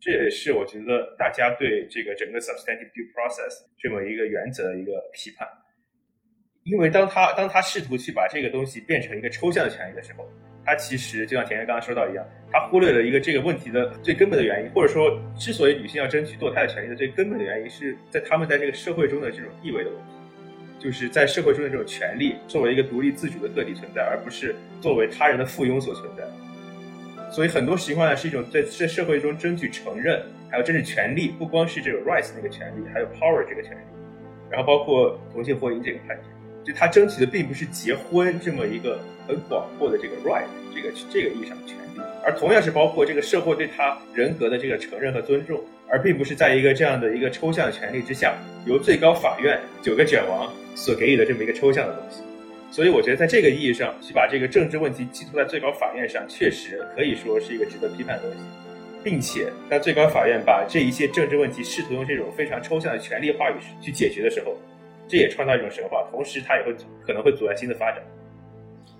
[0.00, 5.46] 这也是我觉得大家对这个整个 substantive due process 这么一个原则的一个批判。
[6.64, 10.28] 因为当他当他试图去把这个东西变成一个抽象的权利的时候，
[10.64, 20.04] 他其实就像田田刚刚说到一样，他忽略了一个这个问题的最根本的原因，或者说，之所以女性要争取堕胎的权利的最根本的原因，是在他们在这个社会中的这种地位的问题，
[20.78, 26.22] 就是在社会中的这种权利作为一个独立自主的个体存在，而不是作为他人的附庸所存在。
[27.32, 33.80] 所以很多情况呢是一种在在社会中争取承认，还有争取权利，不光是这个 rights 那个权利，还有 power 这个权利，
[34.50, 36.24] 然后包括同性婚姻这个判决。
[36.64, 40.44] 就他争取的并不是结婚这么一个很广阔的这个 right，
[40.74, 48.34] 这个这个意义上的权利，而同样是包括这个社会对他人格的这个承认和尊重，而并不是在一个这样的一个抽象的权利之下，
[48.66, 52.22] 由最高法院九个卷王所给予的这么一个抽象的东西。
[52.70, 58.38] 所以我觉得在这个意义上去把这个政治问题寄托在最高法院上，确实可以说是一个值得批判的东西，
[59.02, 64.56] 并且当最高法院把这一些政治问题试图用这种非常抽象的权利话语去解决的时候。
[65.10, 66.72] 这也创造一种神话，同时它也会
[67.04, 68.00] 可能会阻碍新的发展。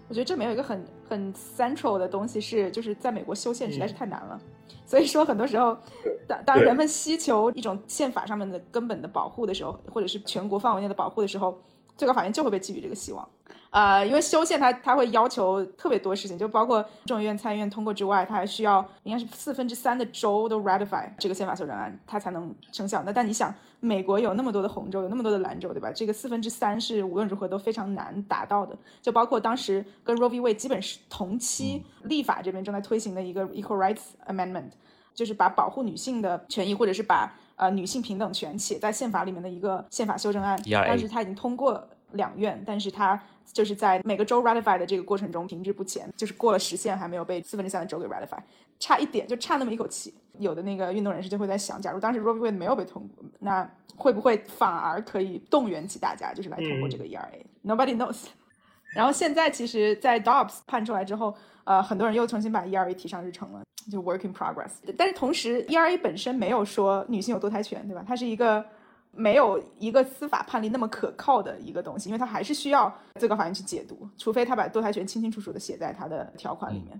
[0.08, 4.40] 我觉得这里面有一个很很 central 的东西是，就是在美国修宪实在是太难了，
[4.84, 5.78] 所以说很多时候，
[6.26, 11.56] 当当人们希求一种宪法上面的根本的保护的时候，或者是全国范围内的保护的时候，
[12.00, 13.28] 最高法院就会被寄予这个希望。
[13.68, 23.02] 呃，因为修宪它它会要求特别多事情，就包括众议院、参议院通过之外，它还需要应该是四分之三的州都 ratify 这个宪法修正案，它才能生效。
[23.04, 25.92] 那但你想，美国有那么多的红州，有那么多的蓝州，对吧？
[25.94, 28.76] 这个四分之三是无论如何都非常难达到的。
[29.00, 30.40] 就包括当时跟 Roe v.
[30.40, 34.70] Wade 基本是同期立法这边正在推行的一个 Equal Rights Amendment，
[35.14, 40.60] 就是把保护女性的权益或者是把呃女性平等权写在宪法里面的一个宪法修正案。
[40.68, 43.20] 但是它已经通过两院，但是它。
[43.52, 48.38] 就是在每个州 ratify 的这个过程中停滞不前，就是过了时限还没有被四分之三的州给 ratify，
[48.78, 50.14] 差一点就差那么一口气。
[50.38, 52.48] 有的那个运动人士就会在想，假如当时 Roe v.
[52.48, 58.26] Wade 没有被通过，那会不会反而可以动员起大家，就是来通过这个 ERA？Nobody knows。
[58.94, 64.74] 然后现在其实，在 Dobbs 判出来之后，呃，很多人又重新把 ERA 提上日程了，就 work in progress。
[64.96, 68.04] 但是同时，ERA 本身没有说女性有堕胎权，对吧？
[68.06, 68.64] 它是一个。
[69.12, 76.98] 没有一个司法判例那么可靠的一个东西，因为它还是需要最高法院去解读，除非他把堕胎权清清楚楚的写在他的条款里面。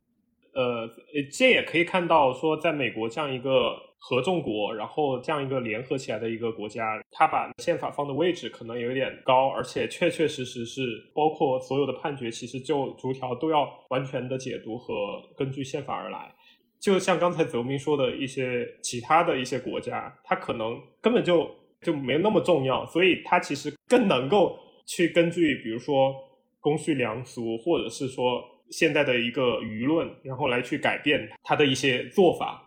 [0.52, 0.88] 呃，
[1.32, 10.82] 这也可以看到说，在美国这样一个合众国，然后这样一个联合起来的一个国家，他把宪法放的位置可能有点高，而且确确实实是
[11.14, 16.34] 包括所有的判决，其实就逐条都要完全的解读和根据宪法而来。
[16.80, 21.48] 就像刚才泽明说的一些其他的一些国家，他可能根本就。
[21.82, 26.14] 就没那么重要，所以它其实更能够去根据，比如说
[26.60, 32.66] 公序良俗，或者是说现在的一个舆论，然后来去改变它的一些做法。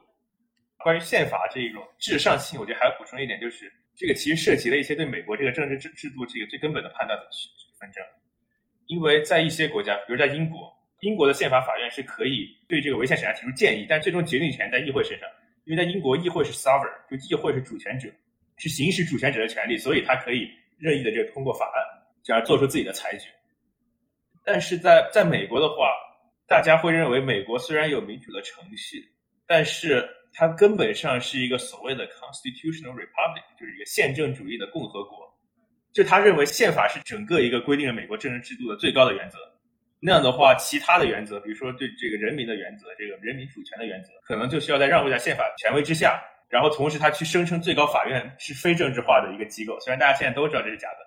[0.78, 7.26] 关于宪法这一种至上性，我觉得还要补充一点，就是这个其实涉及了一些对美国这个政治制制度这个最根本的判断的
[7.80, 8.04] 纷争。
[8.88, 15.30] 因为在一些国家，比如在英国，英国的宪法法院是可以对这个违宪审查提出建议，但最终决定权在议会身上。
[15.64, 18.10] 因为在英国，议会是 sovereign，就议会是主权者，
[18.64, 20.48] 去行使主权者的权利，所以他可以
[20.80, 21.84] 任意的这个通过法案，
[22.24, 23.28] 这样做出自己的裁决。
[24.46, 25.92] 但是在在美国的话，
[26.48, 29.04] 大家会认为美国虽然有民主的程序，
[29.46, 35.30] 但是它根本上是一个所谓的 constitutional republic，就是一个宪政主义的共和国。
[35.92, 39.38] 就他认为宪法是整个一个规定了美国政治制度的最高的原则。
[40.00, 46.24] 那样的话，其他的原则，比如说对这个人民的原则，这个人民主权的原则，可能就需要在让步在宪法权威之下。
[46.54, 50.98] 然后同时，他去声称最高法院是非政治化的一个机构，虽然大家现在都知道这是假的。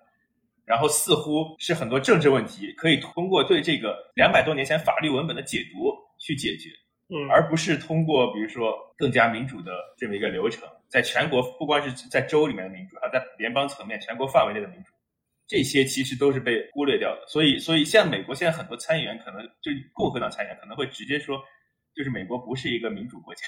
[0.64, 6.70] 然后似乎是很多政治问题可以通过对这个两百多年前法律文本的解读去解决，
[7.09, 14.90] 嗯，而不是通过比如说更加民主的这么一个流程，在全国不光是在州里面的民主，还在联邦层面、全国范围内的民主。
[15.46, 21.40] 这些其实都是被忽略掉的，所以，所以像美国现在很多参议员，可能就共和党参议员可能会直接说，
[21.96, 23.42] 就是美国不是一个民主国家，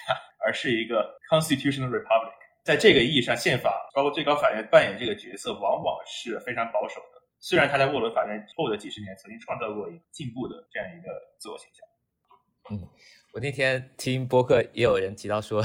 [0.44, 2.32] 而是一个 constitutional republic。
[2.64, 7.22] 在这个意义上，宪法包括最高法院扮演这个角色，往往是非常保守的。
[7.38, 11.08] 虽然他在沃伦法院后的几十年曾经创造过一个进步的这样一个
[11.38, 12.76] 自我形象。
[12.76, 12.88] 嗯。
[13.34, 15.62] 我那天听播客也有人提到说，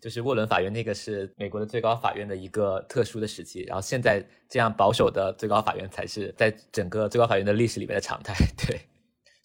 [0.00, 8.34] 就是沃伦法院那个是美国的最高法院的一个特殊的时期，然后现在这样保守的最高法院才是在整个最高法院的历史里面的常态。
[8.68, 8.78] 对，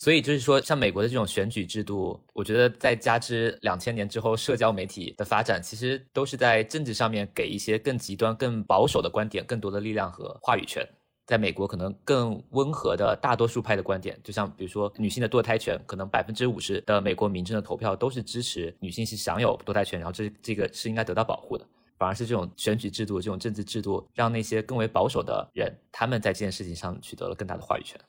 [0.02, 10.84] 所以就是说，像美国的这种选举制度，我觉得在加之两千年之后社交媒体的发展，其实都是在政治上面给一些更极端、更保守的观点更多的力量和话语权。
[11.28, 21.64] 在美国，可能更温和的大多数派的观点，就像比如说女性的堕胎权，可能百分之五十的美国民众的投票都是支持女性是享有堕胎权，然后这这个是应该得到保护的。
[22.00, 28.02] 反而是这种选举制度、这种政治制度，让那些更为保守的人，他们在这件事情上取得了更大的话语权。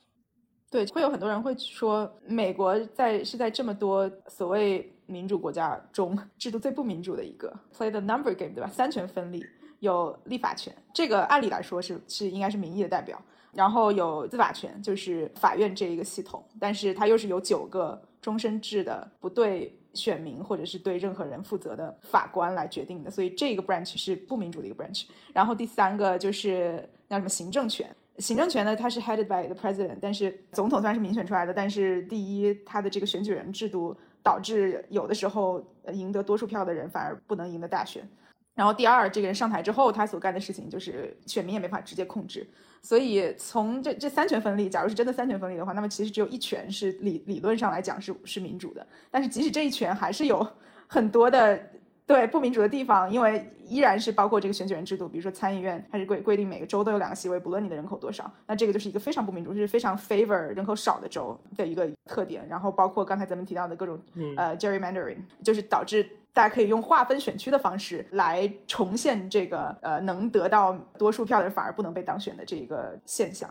[0.73, 8.67] 对，会有很多人会说，美国在是在这么多所谓民主国家中，制度最不民主的一个，play the number game，对吧？
[8.67, 9.45] 三权分立。
[9.81, 25.03] 有立法权，这个按理来说是是应该是民意的代表，然后有司法权，就是法院这一个系统，但是它又是有九个终身制的，不对选民或者是对任何人负责的法官来决定的，所以这个 branch 是不民主的一个 branch。
[25.33, 38.07] 然后第三个就是叫什么行政权，行政权呢它是 headed by the president，但是总统虽然是民选出来的，但是第一他的这个选举人制度导致有的时候赢得多数票的人反而不能赢得大选。
[38.55, 42.47] 然后第二，这个人上台之后，他所干的事情就是选民也没法直接控制。
[42.83, 48.85] 所以从这这三权分立，假如是真的三权分立的话，那么其实只有一权是理理论上来讲是是民主的。
[49.09, 50.45] 但是即使这一权还是有
[50.85, 51.59] 很多的
[52.05, 62.47] 对不民主的地方，因为依然是包括这个选举人制度，比如说参议院它是规规定每个州都有两个席位，不论你的人口多少，那这个就是一个非常不民主，是非常 favor 人口少的州的一个特点。
[62.47, 63.99] 然后包括刚才咱们提到的各种
[64.37, 66.07] 呃 gerrymandering，就是导致。
[66.35, 73.47] 大家可以用划分选区的方式来重现这个呃能得到多数票的人反而不能被当选的这一个现象，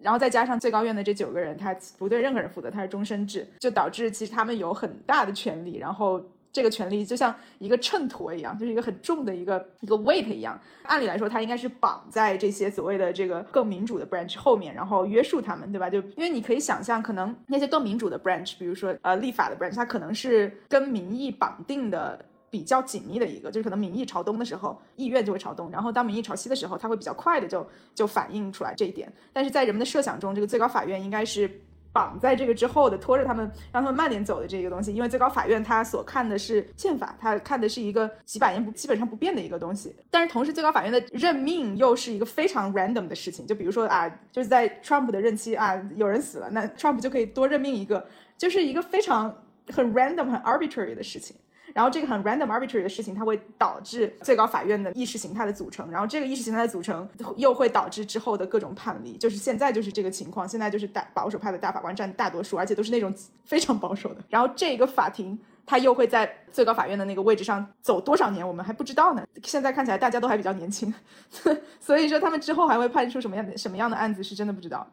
[0.00, 6.24] 然后再加上最高院的这九个人，他不对任何人负责，他是终身制，就导致其实他们有很大的权利，然后。
[6.54, 10.56] 这个权利就像一个秤砣一样，就是一个很重的一个一个 weight 一样。
[10.84, 15.90] 按理来说，它应该是绑在这些所谓的这个更民主的 branch 后面，然后约束他们，对吧？
[15.90, 29.12] 就因为你可以想象，可能那些更民主的 branch，比如说呃立法的 branch，它可能是跟民意绑定的比较紧密的一个，就是可能民意朝东的时候，意愿就会朝东；然后当民意朝西的时候，它会比较快的就就反映出来这一点。
[29.32, 31.50] 但是在人们的设想中，这个最高法院应该是。
[31.94, 39.94] 绑在这个之后的，拖着他们，让他们慢点走的这个东西，因为最高法院他所看的是宪法，他看的是一个几百年不基本上不变的一个东西。
[40.10, 48.04] 但是同时，最高法院的任命又是一个非常 random 的事情，就比如说啊，就是在 Trump 的任期啊，有人死了，那 Trump 就可以多任命一个，
[48.36, 49.32] 就是一个非常
[49.72, 51.36] 很 random、很 arbitrary 的事情。
[51.74, 57.06] 然后这个很 random arbitrary 的事情，它会导致最高法院的意识形态的组成，然后这个意识形态的组成
[57.36, 63.12] 又会导致之后的各种判例，就是现在就是这个情况，现在就是大保守派的大法官占大多数，而且都是那种
[63.44, 64.22] 非常保守的。
[64.28, 69.26] 然后这个法庭它又会在最高法院的那个位置上走多少年，我们还不知道呢。
[69.42, 70.94] 现在看起来大家都还比较年轻，
[71.80, 74.88] 所以说他们之后还会判出什么样的什么样的案子是真的不知道。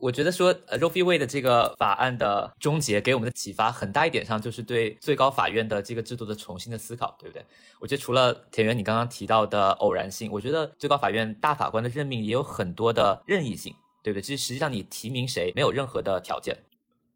[0.00, 1.02] 我觉得说呃，Roe v.
[1.02, 7.44] Wade 的这个法案的终结给我们的启发很大一点上，就是对最高法院的这个制度的重新的思考，对不对？
[7.80, 14.22] 我觉得除了田园你刚刚提到的偶然性，我觉得最高法院大法官的任命也有很多的任意性，对不对？
[14.22, 16.56] 其实实际上你提名谁没有任何的条件。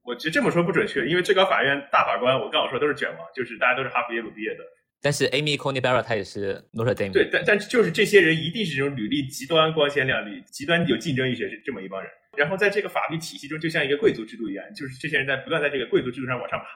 [0.05, 4.61] 我觉得这么说不准确，因为最高法院大法官我刚好说都是卷王，就是大家都是哈佛耶鲁毕业的，
[5.03, 12.11] 但是 Amy Coney Barrett 她也是 Notre Dame，对，但但就是这些人一定是这种履历极端光鲜亮丽、极端有竞争意识是这么一帮人。
[12.39, 16.67] 然后在这个法律体系中，就像一个贵族制度一样，就是这些人在不断在这个贵族制度上往上爬。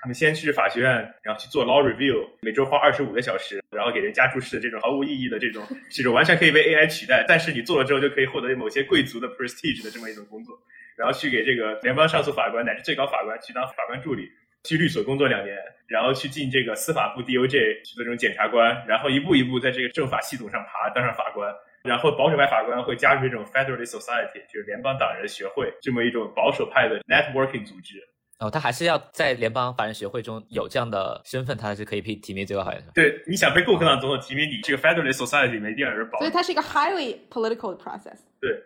[0.00, 0.92] 他们先去法学院，
[1.24, 10.56] 然后去做 law review，每周花二十五个小时，然后给人加注释这种毫无意义的这种这种完全可以被 AI 取代，但是你做了之后就可以获得某些贵族的 prestige 的这么一种工作。
[10.96, 14.28] 然后去给这个联邦上诉法官乃至最高法官去当法官助理，
[14.62, 15.56] 去律所工作两年，
[15.88, 21.52] 然后去进这个司法部 DOJ 去做这种检察官，然后一步一步在这个政法系统上爬，当上法官。
[21.82, 28.02] 然后保守派法官会加入这种 Federalist Society，就是联邦党人学会这么一种保守派的 networking 组织。
[28.40, 32.92] 哦，他还是要在联邦法人学会中有这样的身份，他是可以被提名最高法院的。
[32.94, 36.18] 对，你想被共和党总统提名，你这个 Federalist Society 里面一定要有人保。
[36.18, 38.18] 所以它是一个 highly political 的 process。
[38.40, 38.62] 对。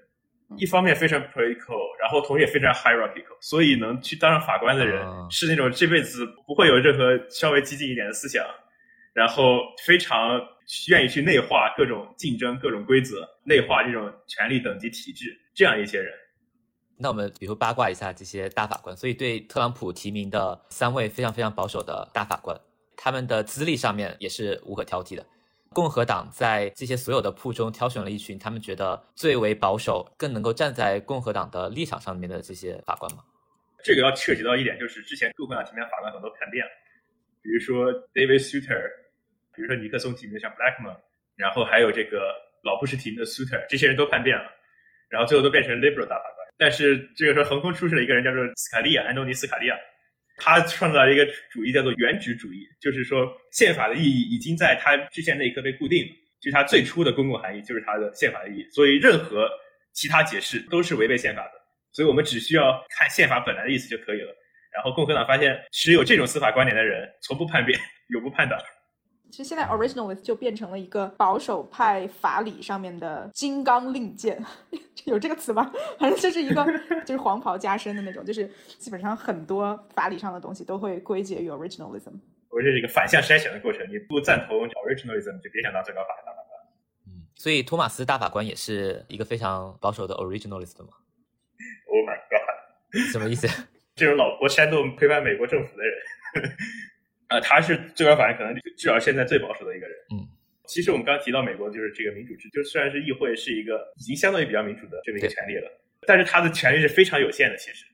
[0.58, 8.44] 一方面非常 political，然后同时也非常 hierarchical，所以能去当上法官的人是那种这辈子不会有任何稍微激进一点的思想，
[9.12, 10.40] 然后非常
[10.88, 16.12] 愿意去内化各种竞争、各种规则，内化这种权力等级体制，这样一些人。
[16.96, 22.58] 那我们比如八卦一下这些大法官，所以对特朗普提名的三位非常非常保守的大法官，
[22.96, 25.26] 他们的资历上面也是无可挑剔的。
[25.70, 33.24] 共和党在这些所有的铺中挑选了一群他们觉得最为保守、更能够站在共和党的立场上面的这些法官吗？
[33.82, 36.70] 这个要涉及到一点，就是之前共和党提名法官很多叛变了，
[37.42, 38.84] 比如说 David Souter，
[39.54, 40.96] 比如说尼克松提名的像 Blackmun，
[41.36, 42.34] 然后还有这个
[42.64, 44.44] 老布什提名的 Souter，这些人都叛变了，
[45.08, 46.48] 然后最后都变成 Liberal 大法官。
[46.58, 49.76] 但是这个时候横空出世了一个人，叫做斯卡利亚，安东尼斯卡利亚。
[50.38, 59.48] 他创造了一个主义，叫做原旨主义，就是说宪法的意义已经在他之前那一刻被固定了，就是他最初的公共含义就是他的宪法的意义，所以任何
[59.92, 61.52] 其他解释都是违背宪法的，
[61.92, 64.34] 所以我们只需要看宪法本来的意思就可以了。
[64.72, 67.78] 然后共和党发现持有这种司法观点的人从不叛变，
[68.08, 68.58] 永不叛党。
[69.32, 74.44] 其实现在 originalist 就变成了一个保守派法理上面的金刚令箭，
[75.06, 75.72] 有这个词吗？
[75.98, 76.62] 反正就是一个
[77.06, 78.46] 就是黄袍加身的那种，就是
[78.78, 82.12] 基本上很多法理上的东西都会归结于 originalism。
[82.50, 86.60] 我这是一个反向筛选的过程，你不赞同 originalism 就别想当最高法院大法官。
[87.06, 90.90] 嗯，所以托马斯大法官也是一个非常保守的 originalist 吗
[91.86, 93.10] ？Oh my god！
[93.10, 93.48] 什么意思？
[93.96, 96.52] 这种老婆煽动推翻美国政府的人。
[97.32, 99.96] 呃，他是最高法院可能至少现在最保守的一个人。
[100.12, 100.20] 嗯，
[100.66, 105.66] 其实我们刚刚提到美国就是这个民主制，就虽然是议会是一个已经相当于比较民主的这么一个权利了，
[106.06, 107.56] 但是他的权利是非常有限的。
[107.56, 107.86] 其实，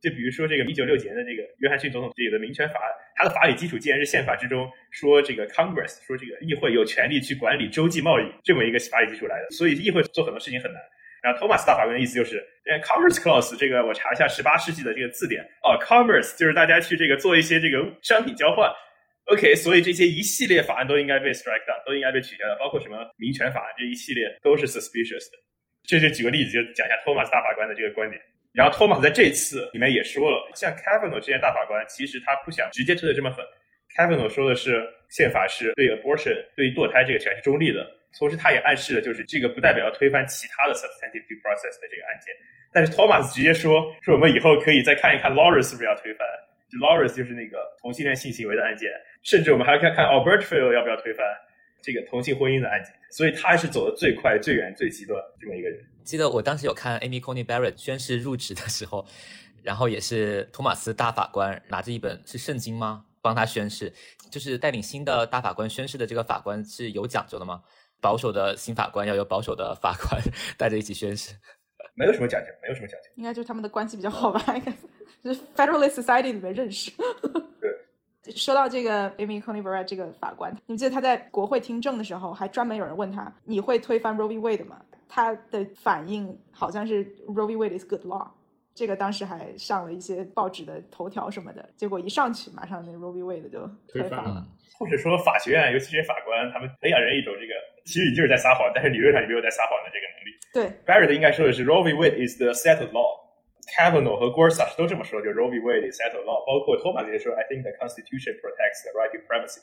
[0.00, 2.78] 就比如说这个一九六几年的这个约翰逊总统这个民权法，
[3.16, 10.80] 它的法理基础竟然是宪法之中说这个 Congress 说这个议会有权利去管理洲际贸易这么一个法理基础来的，所以议会做很多事情很难。
[11.24, 12.44] 然后托马斯大法官的意思就是
[12.84, 18.70] ，，commerce clause 这个我查一下十八世纪的这个字典，哦，commerce 就是大家去这个做一些这个商品交换。
[19.32, 25.38] OK，所以这些一系列法案都应该被 strike down，都应该被取消的，包括什么民权法案这一系列都是 suspicious 的。
[25.88, 28.20] 这就举个例子，就讲一下托马斯大法官的这个观点。
[28.52, 33.42] 然后托马斯在这次里面也说了，像 Kavanaugh 这些大法官，其实他不想直接推的这么狠。
[33.96, 37.80] Kavanaugh 说的是宪法是对 abortion 对堕胎这个权是中立的，
[38.18, 42.34] 同时他也暗示了就是这个不代表要推翻其他的 substantive process 的这个案件。
[42.72, 46.26] 但是托马斯直接说说我们以后可以再看一看 Lawrence 是不是要推翻。
[46.80, 48.90] Lawrence 就是那个同性恋性行为的案件，
[49.22, 51.24] 甚至我们还要看看 Albertville 要不要推翻
[51.80, 55.78] 这个同性婚姻的案件，所以他是走的最快、最远、最极端这么一个人。
[56.02, 59.06] 记得我当时有看 Amy Coney Barrett 宣誓入职的时候，
[59.62, 63.04] 然后也是托马斯大法官拿着一本是圣经吗？
[63.22, 63.92] 帮他宣誓，
[64.30, 67.62] 就是带领新的大法官宣誓的这个法官是有讲究的吗？
[68.04, 70.20] 保守的新法官要有保守的法官
[70.58, 71.34] 带着一起宣誓？
[71.96, 74.44] 没有什么讲究，没有什么讲究， 应该就是他们的关系比较好吧？
[74.54, 74.70] 应该。
[75.32, 76.90] 是 Federalist Society 里面认识。
[78.22, 84.36] 对，说到这个 Amy Coney Barrett 这个法官，你们记得他在国会听证的时候，还专门有人问他：“你会推翻 Roe v.
[84.38, 87.56] Wade 吗？”他的反应好像是 Roe v.
[87.56, 88.28] Wade is good law。
[88.74, 91.68] 这个当时还上了一些报纸的头条什么的。
[91.76, 93.22] 结果一上去，马上那 Roe v.
[93.22, 94.44] Wade 就推翻了。
[94.76, 97.54] 或者说法学院，尤其是法官，他们培养人一种这个，
[97.86, 100.30] 其实你就是在撒谎，但是理论上你没有在撒谎的这个能力。
[100.50, 101.94] 对，Barrett 应该说的是 Roe v.
[101.94, 103.22] Wade is the settled law。
[103.78, 105.62] Kavanaugh 和 Gorsuch 都这么说，就 Roe v.
[105.62, 106.44] Wade is settled law。
[106.44, 109.62] 包括托马斯也说，I think the Constitution protects the right to privacy。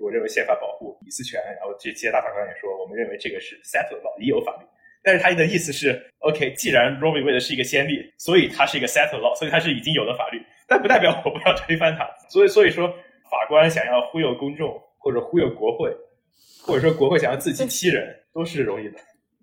[0.00, 1.38] 我认为宪法保护隐私权。
[1.44, 4.64] 然后这些大法官也说，我们认为这个是 settled law，已有法律。
[5.08, 7.22] 但是他的意思是，OK，既然 Roe v.
[7.22, 10.38] Wade 是一个先例，所以它是一个 settled law，所以它是已经有的法律。
[10.66, 12.06] 但不代表我不要推翻它。
[12.28, 12.86] 所以，所以说
[13.30, 15.90] 法官想要忽悠公众，或者忽悠国会，
[16.60, 18.98] 或者说国会想要自欺欺人，都是容易的。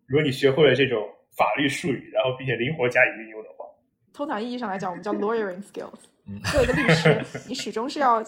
[0.06, 1.04] 如果你学会了这种
[1.36, 3.66] 法律术语，然后并且灵活加以运用的话。
[4.14, 5.98] 通常意义上来讲，我们叫 lawyering skills。
[6.52, 8.24] 作为一个律师， 你始终是要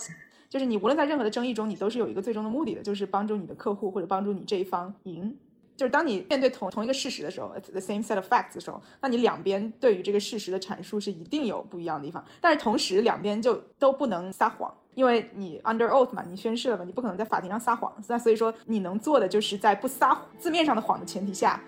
[0.50, 5.38] 就是你无论在任何的争议中，你都是有一个最终的目的的，就是帮助你的客户或者帮助你这一方赢。
[5.78, 17.94] 就是当你面对同同一个事实的时候，the same set of facts 的时候，那你两边对于这个事实的阐述是一定有不一样的地方，但是同时两边就都不能撒谎，因为你 under oath 嘛，你宣誓了嘛，你不可能在法庭上撒谎。
[18.08, 21.62] 那所以说，你能做的就是在不撒字面上的谎的前提下，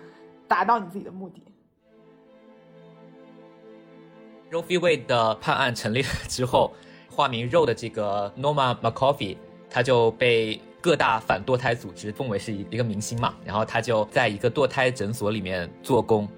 [0.48, 1.40] 达到你自己的目的。
[4.50, 4.78] Roe v.
[4.80, 6.72] Wade 的判案成立了之后，
[7.08, 9.36] 化名 ro 的这个 Norma McCorvey，
[9.70, 16.28] 他就被各大反堕胎组织奉为是一一个明星嘛，然后他就在一个堕胎诊所里面做工，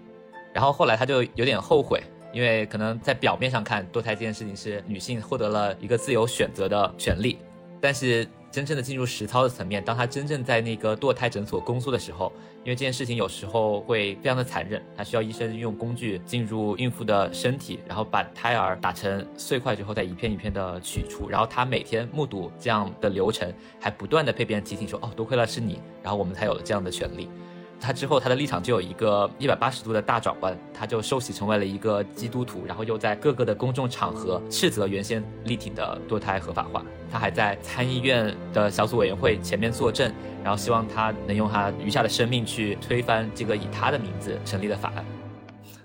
[0.53, 7.39] 然后后来他就有点后悔，因为可能在表面上看堕胎这件事情是女性获得了一个自由选择的权利，
[7.81, 8.27] 但是。
[8.53, 12.31] 真正的进入实操的层面，当他真正在那个堕胎诊所工作的时候，
[12.63, 23.51] 因为这件事情有时候会非常的残忍，他需要医生用工具进入孕妇的身体，然后把胎儿打成碎块之后再一片一片的取出，然后他每天目睹这样的流程，
[23.81, 27.31] 还不断的被别人提醒说，哦，多亏了是你，然后我们才有了这样的权利。
[27.83, 36.85] 他之后，他的立场就有一个一百八十度的大转弯，他就受洗成为了一个基督徒，然后又在各个的公众场合斥责原先力挺的堕胎合法化。
[37.11, 40.11] 他还在参议院的小组委员会前面作证，
[40.45, 45.05] 然后希望他能用他余下的生命去推翻这个以他的名字成立的法案。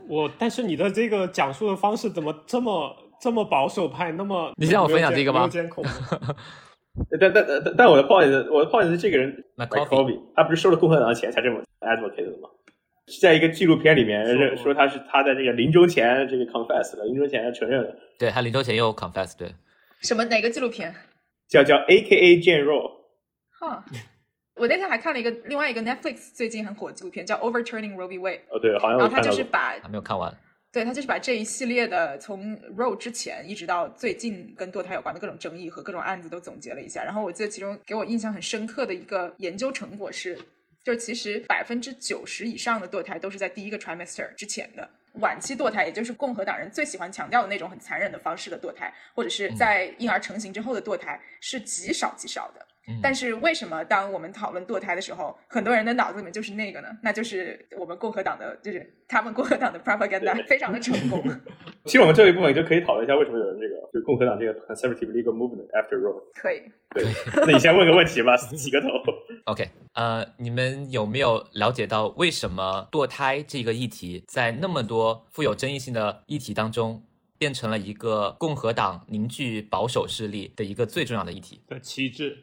[0.07, 4.11] 我，但是你的这个讲述的方式怎么这么这么保守派？
[4.11, 5.47] 那么你让我分享这个吗？
[5.47, 5.83] 监控。
[7.19, 12.49] 但但但但我的 point 是，我的 point 是这个人 McCarthy，他不是收了共和党的钱才这么 advocate 的吗？
[13.07, 14.25] 是在一个纪录片里面
[14.57, 17.95] 说他是他在这个临终前这个 confess 了，临终前承认了。
[18.19, 19.49] 对他临终前又 confess，对。
[20.01, 20.93] 什么哪个纪录片？
[21.47, 22.41] 叫叫 A.K.A.
[22.41, 22.91] General。
[23.57, 23.85] 哈，
[24.55, 28.19] 我那天还看了一个另外一个 Netflix 最近很火的纪录片，叫 Overturning Roe v.
[28.19, 28.41] Wade。
[28.49, 30.35] 哦，对，好像然后他就是把还没有看完。
[30.73, 37.03] 对他就是把这一系列的从 Roe 之前一直到最近跟堕胎有关的各种争议和各种案子都总结了一下。
[37.03, 40.38] 然后我记得其中给我印象很深刻的一个研究成果是，
[40.88, 44.89] 就是其实百分之九十以上的堕胎都是在第一个 trimester 之前的。
[45.15, 52.65] 晚期堕胎，也就是共和党人最喜欢强调的那种很残忍的方式的堕胎，或者是在婴儿成型之后的堕胎，是极少极少的。
[53.03, 56.88] 但是为什么当我们讨论堕胎的时候，很多人的脑子里面就是那个呢？
[57.03, 61.21] 那就是我们共和党的，就是他们共和党的 propaganda 非常的成功。
[61.83, 66.23] 其实我们这一部分就可以讨论一下，为什么有人这个就共和党这个 conservative legal movement after Roe。
[66.39, 66.61] 可以。
[66.91, 67.03] 对，
[67.45, 68.88] 那你先问个问题吧，起个头。
[69.47, 77.01] OK，呃，你们有没有了解到为什么堕胎这个议题在那么多富有争议性的议题当中，
[77.37, 82.37] 变成了一个共和党凝聚保守势力的一个最重要的议题的旗帜？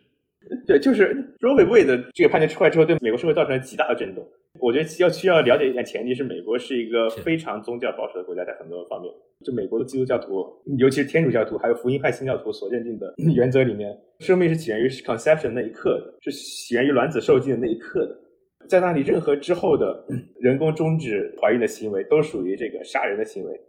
[0.67, 1.65] 对，就是 Roe v.
[1.65, 4.27] Wade 的这个判决出来之后，对美国社会造成了极大的震动。
[4.61, 9.13] 我觉得要需要了解一点前提是，美国是一个非常宗教保守的国家，在很多方面，
[9.45, 10.47] 就美国的基督教徒，
[10.79, 18.21] 尤其是天主教徒，还有福音派新教徒所认定的 原则里面，生命是起源于 conception 那一刻的，是起源于卵子受精的那一刻的。
[18.69, 20.07] 在那里，任何之后的
[20.41, 23.61] 人工终止怀孕的行为，都属于这个杀人的行为。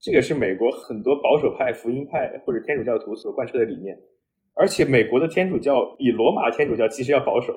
[0.00, 3.98] 这个是美国很多保守派、福音派或者天主教徒所贯彻的理念。
[4.54, 7.54] 而且美国的天主教比罗马天主教其实要保守，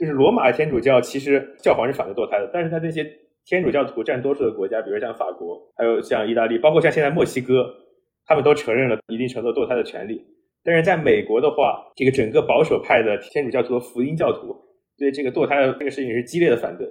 [0.00, 3.04] 就是罗马天主教其实教皇是反对堕胎的，但是他那些
[3.44, 7.70] 天主教徒占多数的国家，比如像法国，还有像意大利，包括像现在墨西哥，
[8.24, 10.24] 他们都承认了一定程度堕胎的权利。
[10.64, 14.56] 但是在美国的话，这个整个保守派的天主教徒和福音教徒
[14.96, 16.86] 对这个堕胎的这个事情是激烈的反对，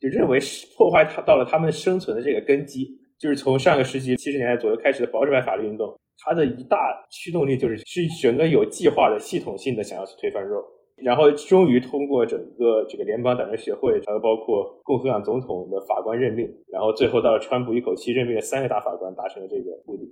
[0.00, 2.88] 就认为是破坏他到了他们生存的这个根基，
[3.20, 5.94] 就是从上个世纪七十年代左右开始的保守派法律运动。
[6.16, 6.78] 它的一大
[7.10, 10.64] 驱动力就是是整个有计划的、系统性的想要去推翻 Roe，
[10.96, 20.04] 然后终于通过整个这个联邦党人协会，还有包括共和党总统的法官任命，然后最后到了川普一口气任命了三个大法官，达成了这个目的。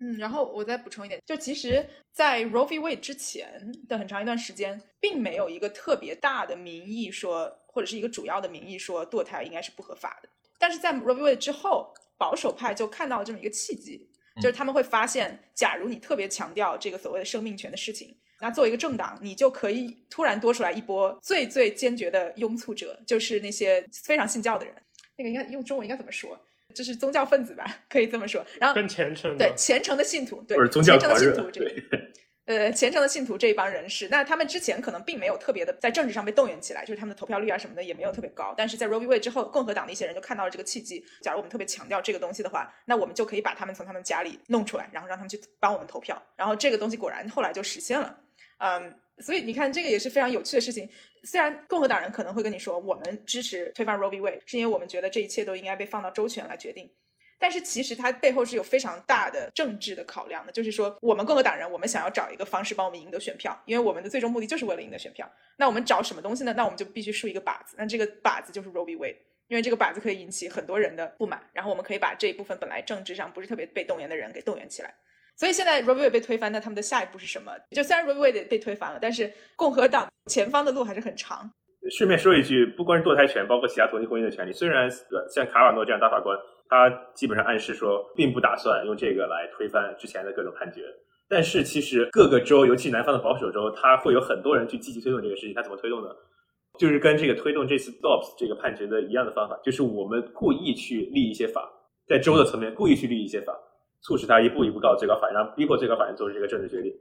[0.00, 2.78] 嗯，然后我再补充一点，就其实，在 Roe v.
[2.80, 10.28] Wade 之前的很长一段时间，并没有一个特别大的民意说，或者是一个主要的民意说堕胎应该是不合法的。
[10.58, 11.22] 但是在 Roe v.
[11.22, 14.10] Wade 之后，保守派就看到了这么一个契机。
[14.42, 24.74] 就是他们会发现，假如你特别强调这个所谓的生命权的事情，那作为一个政党，你就可以突然多出来一波最最坚决的拥簇者，就是那些非常信教的人。
[25.16, 26.38] 那个应该用中文应该怎么说？
[26.74, 28.44] 就是宗教分子吧，可以这么说。
[28.60, 31.70] 然后更虔诚，对虔诚的信徒，对宗教虔诚的信徒，这个。
[32.44, 38.54] 呃，虔诚的信徒这一帮人士，那他们之前可能并没有特别的在政治上被动员起来，就是他们的投票率啊什么的也没有特别高。
[38.56, 39.06] 但是在 Roe v.
[39.06, 41.04] Wade 之后，共和党的一些人就看到了这个契机。
[41.22, 46.22] 假如我们特别强调这个东西的话，那我们就可以把他们从他们家里弄出来，然后让他们去帮我们投票。
[46.36, 48.16] 然后这个东西果然后来就实现了。
[48.58, 50.88] 嗯，所以你看，这个也是非常有趣的事情。
[51.24, 54.20] 虽然共和党人可能会跟你说，我们支持推翻 Roe v.
[54.20, 56.90] Wade，是因为我们觉得这一切都应该被放到周全来决定。
[57.38, 65.30] 但是其实它背后是有非常大的政治的考量的，就是说我们共和党人，我们想要找一个方式帮我们赢得选票，因为我们的最终目的就是为了赢得选票。
[65.58, 66.54] 那我们找什么东西呢？
[66.56, 68.96] 那我们就必须竖一个靶子，那这个靶子就是 Roe v.
[68.96, 69.16] Wade，
[69.48, 74.94] 因为这个靶子可以引起很多人的不满，然后我们可以把这一部分本来政治上不是特别被动员的人给动员起来。
[75.36, 76.06] 所以现在 Roe v.
[76.06, 77.52] Wade 被推翻，那他们的下一步是什么？
[77.70, 78.32] 就虽然 Roe v.
[78.32, 81.50] Wade 被推翻了，但是共和党前方的路还是很长。
[81.96, 84.90] 顺便说一句，不光是堕胎权，包括其他同性婚姻的权利，虽然
[85.32, 86.36] 像卡瓦诺这样大法官，
[86.68, 90.80] 他基本上暗示说并不打算用这个来推翻之前的各种判决，
[91.28, 95.54] 但是其实各个州，尤其南方的保守州，他会有很多人去积极推动这个事情。
[95.54, 96.08] 他怎么推动呢？
[96.76, 101.70] 就是跟这个推动这次 Dobbs 这个判决的一样的方法，就是我们故意去立一些法，
[102.08, 103.56] 在州的层面故意去立一些法，
[104.02, 106.92] 促使他一步一步告最高法院，然后逼迫最高法院做出这个政治决定。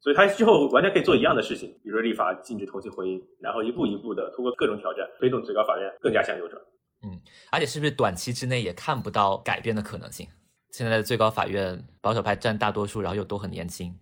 [0.00, 6.60] 所以他之后完全可以做一样的事情，比如说立法禁止同性婚姻，然后一步一步的通过各种挑战推动最高法院更加向右转。
[7.02, 7.18] 嗯，
[7.50, 10.28] 而且是不是短期之内也看不到改变的可能性？
[10.72, 13.94] 现在的最高法院保守派占大多数，然后又都很年轻，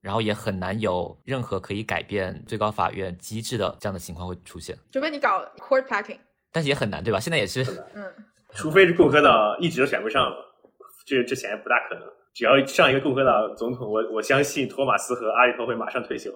[0.00, 4.76] 然后也很难有任何可以改变最高法院机制的这样的情况会出现。
[4.92, 6.18] 除非你搞 court packing，
[6.52, 7.18] 但是也很难，对吧？
[7.18, 8.04] 现在也是，嗯，
[8.54, 10.30] 除非是共和党一直都选不上，
[11.06, 12.04] 这之前不大可能。
[12.34, 16.30] 只要上一个共和党总统，我我相信托马斯和阿里托会马上退休。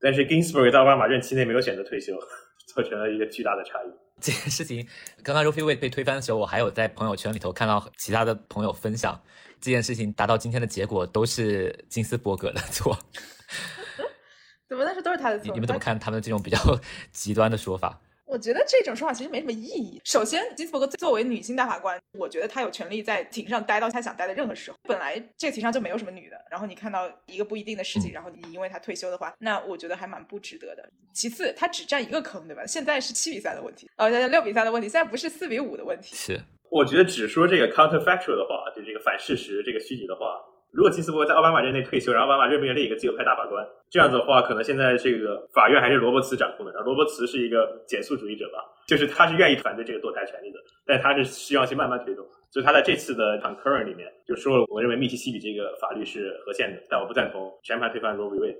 [0.00, 2.14] 但是 Ginsburg 在奥巴马任期内没有选择退休，
[2.74, 3.88] 造成了一个巨大的差异。
[4.20, 4.86] 这件事情，
[5.22, 5.74] 刚刚 Roe v.
[5.74, 9.20] Wade 被推翻的时候，我还有在朋友圈里头看到其他的朋友分享
[9.60, 12.96] 这件事情达到今天的结果都是金斯伯格的错。
[14.68, 14.84] 怎么？
[14.84, 15.52] 但是都是他的错。
[15.52, 16.58] 你们怎么看他们这种比较
[17.12, 18.00] 极端的说法？
[18.28, 19.98] 我觉得这种说法其实没什么意义。
[20.04, 24.76] 首先，金斯伯格作为女性大法官，我觉得她有权利在庭上待到她想待的任何时候。
[24.82, 30.86] 本来这个庭上就没有什么女的，然后你看到一个不一定的事情，然后你因为她退休的话，那我觉得还蛮不值得的。
[31.14, 32.66] 其次，她只占一个坑，对吧？
[32.66, 36.14] 现在是七比三的问题，呃，现在六比三的问题，现在不是四比五的问题。
[36.14, 36.38] 是，
[36.70, 40.36] 我觉得只说这个 counterfactual 的话，就这个反事实、这个虚拟的话。
[40.70, 46.72] 如果金斯伯格在奥巴马任内退休，然后奥巴马任命另一个自由派大法官，这样子的话，可能现在这个法院还是罗伯茨掌控的。
[46.72, 52.24] 然后罗伯茨是一个减速主义者吧， 就是他是愿意反对这个堕胎权利的，但他是需要去慢慢推动。
[52.50, 58.56] 所以他在这次的 concurrent 里面就说了，我认为密西西比这个法律是合宪的，但我不赞同全盘推翻罗伯茨。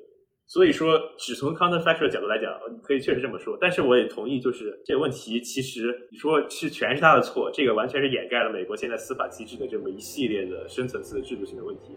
[0.49, 2.51] 所以说，只从 counterfactual 角度来讲，
[2.83, 3.55] 可以确实这么说。
[3.61, 11.95] 但是我也同意，就是这个问题其实你说是全是他的错，这个完全是掩盖了美国现在司法机制的这么一系列的深层次的制度性的问题。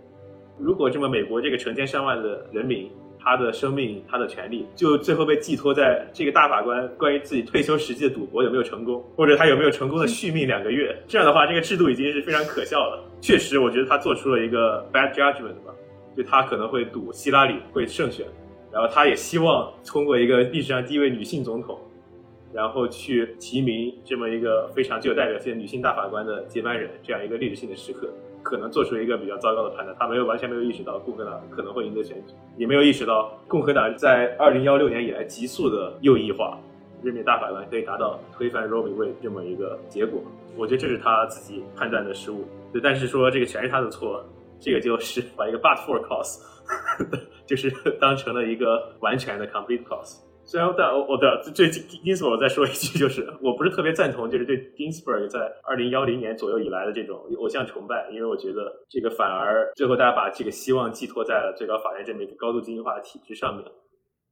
[0.60, 13.02] 如果这么美国这个成千上万的人民，他的生命、他的权利，就最后被寄托在这个大法官关于自己退休时期的赌博有没有成功，或者他有没有成功的续命两个月，这样的话，这个制度已经是非常可笑了。
[13.22, 15.74] 确实，我觉得他做出了一个 bad judgment 吧，
[16.18, 18.28] 就他可能会赌希拉里会胜选。
[18.72, 21.78] 然后他也希望通过一个历史上第一位女性总统，
[22.54, 28.10] 然后去提名这么一个非常具有代表性女性大法官的接班人，这样一个历史性的时刻，
[28.42, 29.96] 可能做出一个比较糟糕的判断。
[30.00, 36.58] 他没有完全没有意识到共和党可能会赢得选举，也没有意识到共和党在二零幺六年以来急速的右翼化，
[37.04, 38.92] 任命大法官可以达到推翻 Roe v.
[38.92, 40.22] Wade 这么一个结果。
[40.58, 42.46] 我觉得这是他自己判断的失误。
[42.74, 44.24] 对，但是说这个全是他的错，
[44.62, 46.40] 这个就是把一个 but for cause。
[47.46, 50.22] 就是当成了一个完全的 complete cause。
[50.46, 63.66] 虽然但我的对 Ginsburg 再说一句，就是我不是特别赞同，就是对 Ginsburg 在二零幺零年左右以来的这种偶像崇拜，因为我觉得这个反而最后大家把这个希望寄托在了最高法院这么一个高度精英化的体制上面。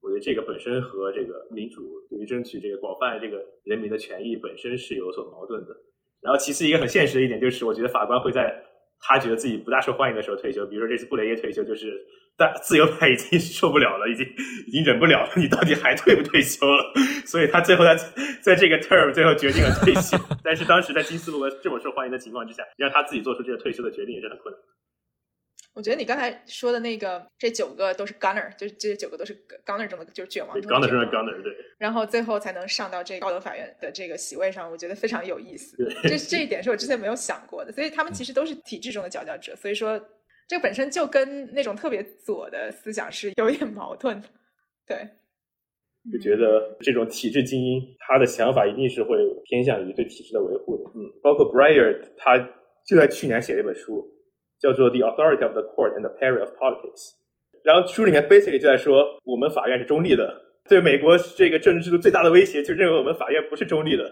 [0.02, 5.76] 我觉得这个本身和这个民主对于争取这个广泛这个人民的权益本身是有所矛盾的。
[6.22, 8.62] 然后其次一个很现实的一点就是，我觉得法官会在
[9.02, 11.94] 他觉得自己不大受欢迎的时候退休，比如说这次布雷耶退休就是。
[12.40, 14.26] 但自由派已经 受不了了，已经
[14.66, 15.30] 已经忍不了了。
[15.36, 16.94] 你到底还退不退休了？
[17.28, 17.98] 所以他最后在
[18.40, 20.18] 在这个 term 最后决定了退休。
[20.42, 24.62] 但是当时在金斯伯格这么受欢迎的情况之下，让他自己做出这个退休的决定也是很困难。
[25.74, 31.54] 我觉得你刚才说的那个这九个都是 gunner，就是这九个都是 gunner 中的就是卷王中的 gunner 中的 gunner 对。
[31.78, 35.78] 然后最后才能上到这个高等法院的这个席位上，我觉得非常有意思。
[36.04, 39.56] 这这 一点是我之前没有想过的，所以他们其实都是体制中的佼佼者。
[39.56, 40.00] 所以说。
[40.50, 44.28] 这个本身就跟那种特别左的思想是有点矛盾的，
[44.88, 45.08] 对，
[46.12, 50.90] 就觉得这种体制精英，他的想法一定是会偏向于对体制的维护的。
[50.96, 52.36] 嗯，包括 Breyer，他
[52.84, 54.04] 就在去年写了一本书，
[54.60, 57.12] 叫做《The Authority of the Court and the Peril of Politics》，
[57.64, 64.04] 然后书里面 basically 就在说，我们法院是中立的，对美国这个政治制度最大的威胁，就认为我们法院不是中立的。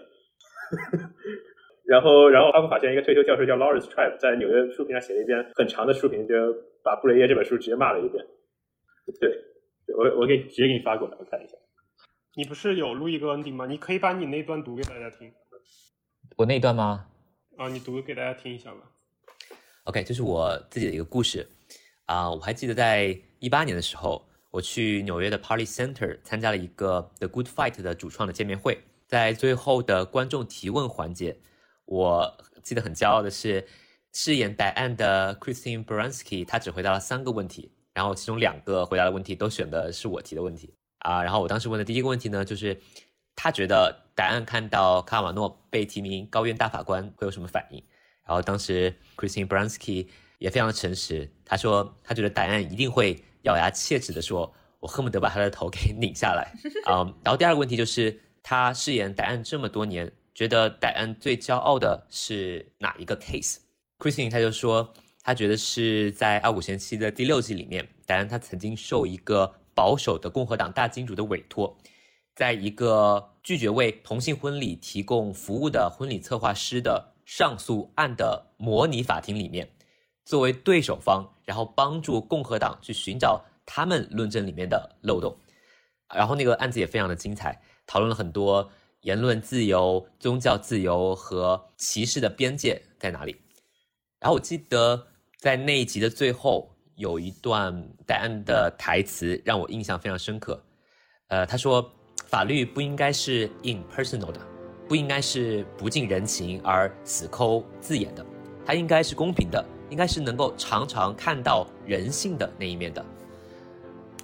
[1.84, 6.34] 然后，然后哈佛法学院一个退休教授叫 Lawrence Tribe，在纽约书评上写了一篇很长的书评，就
[6.82, 8.22] 把布雷耶这本书直接骂了一遍。
[9.18, 9.30] 对，
[9.96, 11.56] 我我给直接给你发过来，我看一下。
[12.36, 13.66] 你不是有录一个 ending 吗？
[13.66, 15.32] 你可以把你那段读给大家听。
[16.36, 17.06] 我那段吗？
[17.56, 18.80] 啊，你读给大家听一下吧。
[19.88, 21.48] OK，这是我自己的一个故事
[22.04, 31.38] 啊、我还记得在一八年的时候，我去纽约的 Party Center 参加了一个 The Good Fight 的主创的见面会，在最后的观众提问环节，
[31.86, 33.66] 我记得很骄傲的是，
[34.12, 41.22] 饰演戴安的 Christine Baranski，她只回答了三个问题，然后其中两个回答的问题都选的是我提的问题啊。
[41.22, 42.78] 然后我当时问的第一个问题呢，就是
[43.34, 47.82] 他觉得戴安看到卡瓦诺被提名高院大法官会有什么反应？
[48.28, 50.06] 然后当时 Christine Baranski
[50.38, 56.52] 也非常诚实，他说他觉得戴安一定会咬牙切齿的说，我恨不得把他的头给 拧下来。
[56.86, 71.76] 嗯，然后第二个问题就是他饰演戴安这么多年，觉得戴安最骄傲的是哪一个 case？Christine 他就说，他觉得是在《傲骨贤妻》的第六季里面，戴安他曾经受一个保守的共和党大金主的委托，
[72.36, 79.68] 在一个拒绝为同性婚礼提供服务的婚礼策划师的上诉案的模拟法庭里面，
[80.24, 85.36] 作为对手方，然后帮助共和党去寻找他们论证里面的漏洞。
[86.14, 88.66] 然后那个案子也非常的精彩，讨论了很多
[89.02, 93.36] 言论自由、宗教自由和歧视的边界在哪里。
[94.18, 95.06] 然后我记得
[95.36, 100.64] 在那一集的最后有一段戴安的台词让我印象非常深刻。
[101.26, 101.92] 呃，他说
[102.24, 104.40] 法律不应该是 impersonal 的，
[104.88, 108.24] 不应该是不近人情而死抠字眼的，
[108.64, 113.04] 它应该是公平的，应该是能够常常看到人性的那一面的。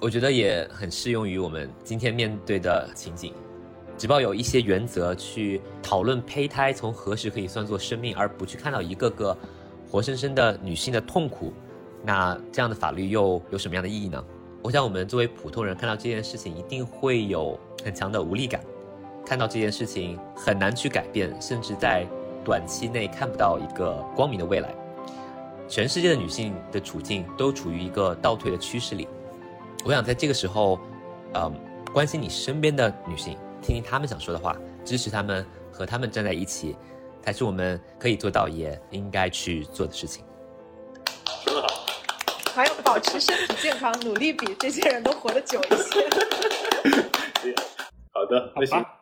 [0.00, 3.32] 我觉得也很适用于我们今天面对的情景，
[3.96, 9.36] 只抱有一些原则去讨论胚胎从何时可以算作生命，而不去看到一个个
[9.88, 11.52] 活生生的女性的痛苦，
[12.02, 14.22] 那这样的法律又有什么样的意义呢？
[14.62, 18.62] 我想我们作为普通人看到这件事情，一定会有很强的无力感，
[19.26, 22.06] 看到这件事情很难去改变，甚至在
[22.44, 24.68] 短期内看不到一个光明的未来。
[25.66, 29.08] 全世界的女性的处境都处于一个倒退的趋势里。
[29.84, 30.78] 我想在这个时候，
[31.34, 31.52] 嗯，
[31.92, 34.54] 关心你身边的女性，听听她们想说的话，
[34.84, 36.76] 支持她们，和她们站在一起，
[37.22, 40.22] 才是我们可以做到也应该去做的事情。
[42.54, 46.06] 还有保持身体健康，努力比这些人都活得久一些。
[48.14, 49.00] 好的，好那行，吧，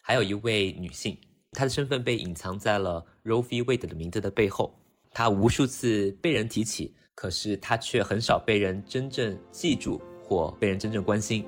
[0.00, 1.18] 还有一位女性，
[1.50, 3.64] 她的身份被隐藏在了 Roe v.
[3.64, 4.72] Wade 的名字的背后，
[5.10, 11.44] 她无数次被人提起，可是她却很少被人真正记住或被人真正关心。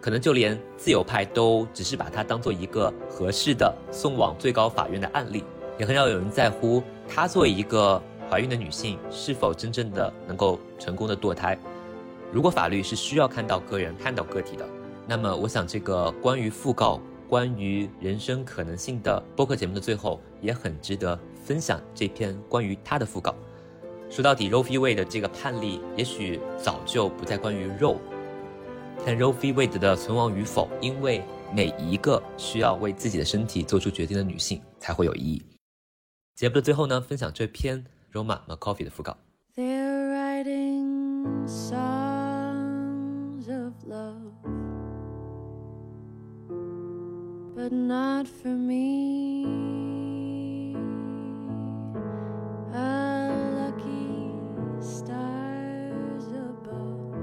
[0.00, 5.42] 可能就连自由派都只是把她当做一个合适的送往最高法院的案例，
[5.76, 8.00] 也很少有人在乎她作为一个
[8.30, 11.58] 怀孕的女性是否真正的能够成功的堕胎。
[12.32, 14.68] 如果法律是需要看到个人、看到个体的，
[15.06, 23.34] 那么我想这个关于讣告、关于人生可能性的播客节目的最后，也很值得分享这篇关于他的讣告。
[24.10, 24.78] 说到底，Roe v.
[24.78, 27.98] Wade 的这个判例，也许早就不再关于肉，
[29.04, 29.52] 但 Roe v.
[29.52, 35.42] Wade 的存亡与否，因为每一个需要为自己的身体做出决定的女性才会有意义。
[36.34, 39.16] 节目的最后呢，分享这篇 Roma McCoffee 的讣告。
[39.56, 44.32] They're writing songs of love,
[47.54, 49.46] but not for me.
[52.72, 54.32] A lucky
[54.80, 57.14] stars above,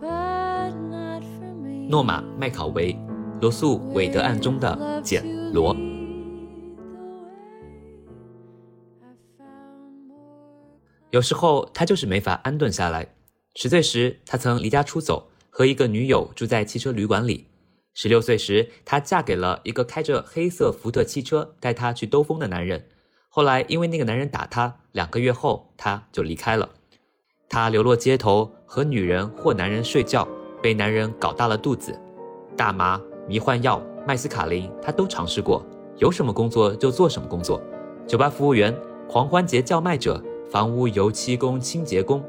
[0.00, 1.86] but not for me.
[1.88, 2.96] 诺玛·麦考维，
[3.42, 5.22] 罗素韦德案中的简·
[5.52, 5.76] 罗。
[11.10, 13.06] 有时候他就是没法安顿下来。
[13.56, 17.48] 十岁时，他曾离家出走，和一个女友住在汽车旅馆里。
[17.94, 22.86] 十六岁时，她嫁给了一个开着黑色福特汽车带她去兜风的男人。
[23.28, 26.68] 后来，因为那个男人打她，两个月后她就离开了。
[27.48, 30.26] 她流落街头，和女人或男人睡觉，
[30.62, 31.98] 被男人搞大了肚子。
[32.56, 35.64] 大麻、迷幻药、麦斯卡林，她都尝试过。
[35.98, 37.60] 有什么工作就做什么工作，
[38.06, 38.74] 酒吧服务员、
[39.08, 42.24] 狂欢节叫卖者、房屋油漆工、清洁工。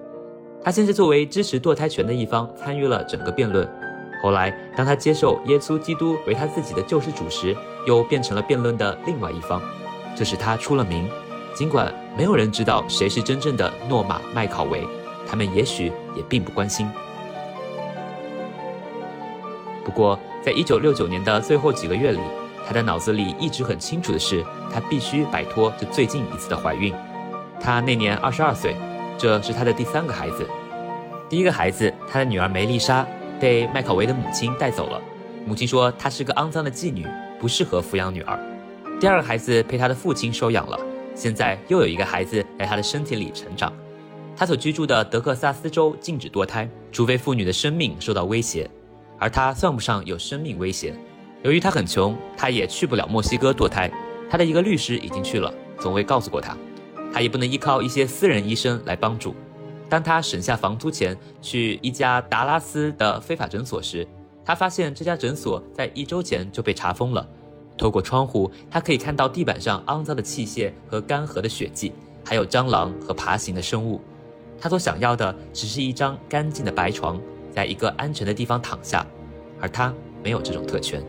[0.64, 3.68] 他先是作为支持堕胎权的一方参与了整个辩论，
[4.22, 7.56] 后来当他接受耶稣基督为他自己的救世主时，
[7.88, 9.62] 又变成了辩论的另外一方，
[10.16, 11.10] 这使他出了名。
[11.54, 14.88] 尽管没有人知道谁是真正的诺玛·麦考维，
[15.28, 16.88] 他们也许也并不关心。
[19.84, 22.20] 不过，在一九六九年的最后几个月里，
[22.66, 26.94] 他的脑子里一直很清楚的是，他必须摆脱这最近一次的怀孕。
[27.60, 28.76] 他那年二十二岁，
[29.18, 30.48] 这是他的第三个孩子。
[31.28, 33.06] 第一个孩子，他的女儿梅丽莎
[33.42, 35.02] 被麦考维的母亲带走了。
[35.46, 37.08] 母亲说她是个肮脏的妓女，
[37.40, 38.40] 不适合抚养女儿。
[39.00, 40.80] 第二个孩子被他的父亲收养了，
[41.16, 43.74] 现在又有一个孩子在他的身体里成长。
[44.38, 48.70] 他所居住的德克萨斯州禁止堕胎，除非妇女的生命受到威胁，
[49.18, 50.94] 而他算不上有生命威胁。
[51.42, 53.92] 由于他很穷，他也去不了墨西哥堕胎。
[54.30, 56.56] 他的一个律师已经去了，从未告诉过他。
[57.12, 59.36] 他也不能依靠一些私人医生来帮助。
[59.92, 64.08] 当他省下房租钱去一家达拉斯的非法诊所时，
[64.46, 67.28] 他发现这家诊所在一周前就被查封了。
[67.78, 71.92] 透过窗户，他可以看到地板上肮脏的器械和干涸的血迹，
[72.24, 74.00] 还有蟑螂和爬行的生物。
[74.62, 77.20] 他所想要的只是一张干净的白床，
[77.54, 79.06] 在一个安全的地方躺下，
[79.60, 81.04] 而他没有这种特权。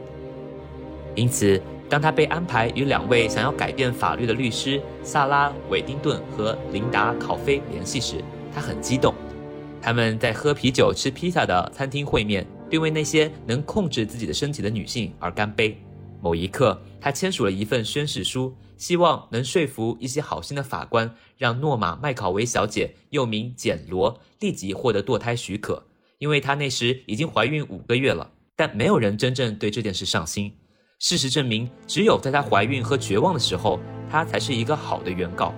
[1.14, 8.16] 因此，当他被安排与两位想要改变法律的律师萨拉·韦丁顿和琳达·考菲联系时，
[8.54, 9.14] 他很激动。
[9.80, 15.76] 他们在喝啤酒、吃披萨的餐厅会面，并为那些能控制自己的身体的女性而干杯。
[16.20, 25.84] 某一刻，他签署了一份宣誓书，希望能说服一些好心的法官，让诺玛·麦考维小姐（又名简·罗）立即获得堕胎许可，
[26.18, 28.30] 因为她那时已经怀孕五个月了。
[28.54, 30.52] 但没有人真正对这件事上心。
[31.00, 35.52] 事实证明，只有在她怀孕和绝望的时候，她才是一个好的原告，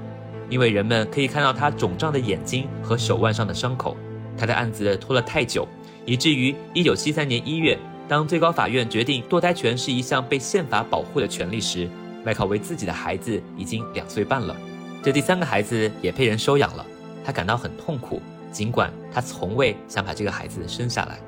[0.50, 3.96] 因为人们可以看到他肿胀的眼睛和手腕上的伤口。
[4.36, 5.66] 他的案子拖了太久，
[6.04, 7.78] 以至于1973年1月，
[8.08, 11.88] 当最高法院决定堕胎权是一项被宪法保护的权利时，
[12.24, 14.56] 麦考维自己的孩子已经两岁半了。
[15.02, 16.84] 这第三个孩子也被人收养了，
[17.24, 18.20] 他感到很痛苦，
[18.50, 21.20] 尽管他从未想把这个孩子生下来。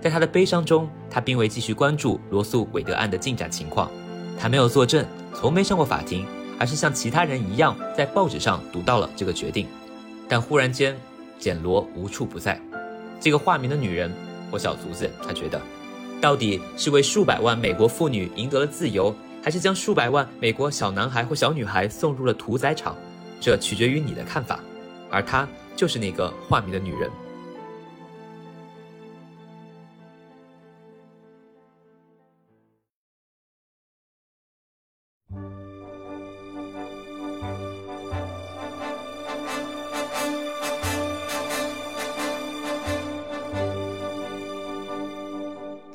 [0.00, 3.90] 在他的悲伤中，他并未继续关注罗素韦德案的进展情况。
[4.38, 6.26] 他没有作证，从没上过法庭，
[6.60, 9.66] 而是像其他人一样在报纸上读到了这个决定。
[10.28, 10.94] 但忽然间，
[11.38, 12.60] 简罗无处不在。
[13.18, 14.12] 这个化名的女人
[14.50, 15.60] 我小卒子，他觉得，
[16.20, 22.94] 到底是为数百万美国妇女赢得了自由，还是将数百万美国小男孩或小女孩送入了屠宰场？
[23.40, 24.60] 这取决于你的看法。
[25.10, 27.10] 而她就是那个化名的女人。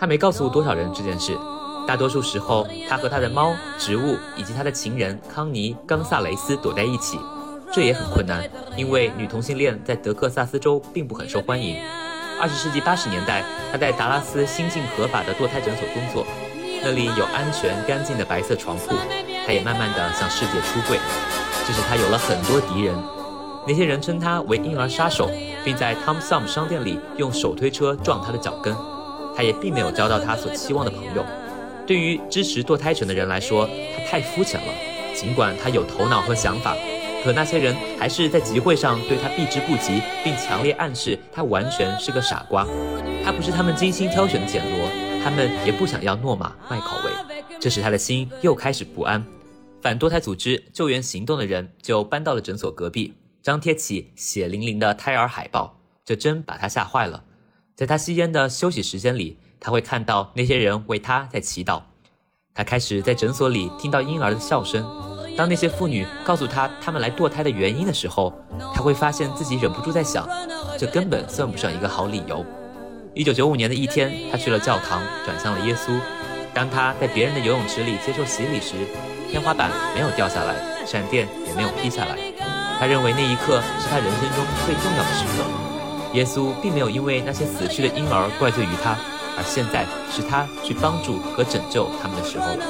[0.05, 1.35] 他没告诉多少人这件事，
[1.87, 7.19] 大多数时候，他和他的猫、植物以及他的情人康妮·冈萨雷斯躲在一起，
[7.73, 8.47] 这也很困难，
[8.77, 11.77] 因为女同性恋在德克萨斯州并不很受欢迎。
[12.39, 16.23] 二十世纪八十年代，他在达拉斯新晋合法的堕胎诊所工作，
[16.83, 18.95] 那里有安全干净的白色床铺。
[19.47, 20.99] 他也慢慢的向世界出柜，
[21.65, 22.95] 这使他有了很多敌人，
[23.67, 25.31] 那些人称他为婴儿杀手，
[25.63, 28.75] 并在 Tom Thumb 商店里用手推车撞他的脚跟。
[29.35, 31.25] 他也并没有交到他所期望的朋友。
[31.85, 34.73] 对于支持堕胎权的人来说，他太肤浅了。
[35.13, 36.75] 尽管他有头脑和想法，
[37.23, 42.67] 可那些人还是在集会上对他避之不及，并强烈暗示他完全是个傻瓜。
[43.23, 44.89] 他不是他们精心挑选的简罗，
[45.23, 47.11] 他们也不想要诺玛·麦考维，
[47.59, 49.23] 这使他的心又开始不安。
[49.81, 57.23] 反堕胎组织救援行动的人就搬到了诊所隔壁，张贴起血淋淋的胎儿海报，这真把他吓坏了。
[57.75, 61.81] 在他吸烟的休息时间里，他会看到那些人为他在祈祷。
[62.53, 64.81] 他开始在诊所里听到婴儿的笑声。
[65.35, 68.33] 当那些妇女告诉他他们来堕胎的原因的时候，
[68.73, 70.25] 他会发现自己忍不住在想，
[70.79, 72.45] 这根本算不上一个好理由。
[73.13, 75.99] 一九九五年的一天，他去了教堂，转向了耶稣。
[76.53, 78.75] 当他在别人的游泳池里接受洗礼时，
[79.29, 80.55] 天花板没有掉下来，
[80.85, 82.17] 闪电也没有劈下来。
[82.79, 85.64] 他认为那一刻是他人生中最重要的时刻。
[86.15, 88.97] 耶稣并没有因为那些死去的婴儿怪罪于他，
[89.37, 92.65] 而现在是他去帮助和拯救他们的时候了。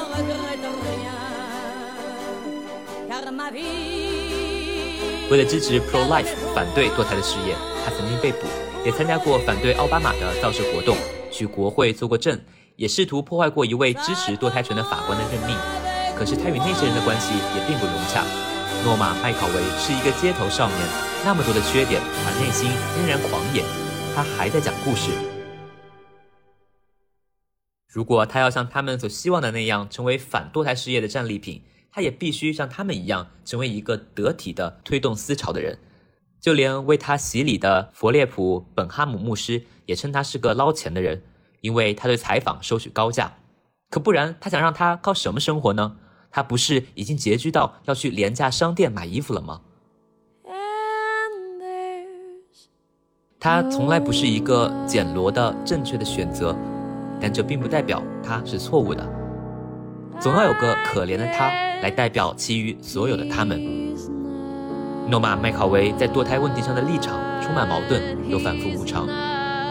[5.30, 8.48] 为了支持 pro-life 反对堕胎的事业，他曾经被捕，
[8.84, 10.96] 也参加过反对奥巴马的造势活动，
[11.30, 12.36] 去国会做过证，
[12.74, 15.56] 也试图破坏过一位支持堕胎权的法官的任命。
[16.18, 18.24] 可是他与那些人的关系也并不融洽。
[18.84, 20.78] 诺玛·麦考维是一个街头少年，
[21.24, 23.64] 那么多的缺点，而内心仍然狂野。
[24.14, 25.10] 他还在讲故事。
[27.88, 35.78] 如果他要像他们所希望的那样成为反堕胎事业的战利品，他也必须像他们一样成为一个得体的推动思潮的人。
[36.40, 41.22] 就连为他洗礼的佛列普·本哈姆牧师也称他是个捞钱的人，
[41.60, 43.38] 因为他对采访收取高价。
[43.90, 45.96] 可不然，他想让他靠什么生活呢？
[46.36, 49.58] 他不是已经拮据到要去廉价商店买衣服了吗？
[53.40, 56.54] 他从来不是一个简罗的正确的选择，
[57.18, 59.02] 但这并不代表他是错误的。
[60.20, 61.48] 总要有个可怜的他
[61.80, 63.58] 来代表其余所有的他们。
[65.08, 69.06] 诺玛·麦考维在堕胎问题上的立场充满矛盾又反复无常，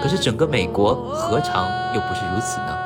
[0.02, 2.85] 可是整个美国何尝又不是如此呢？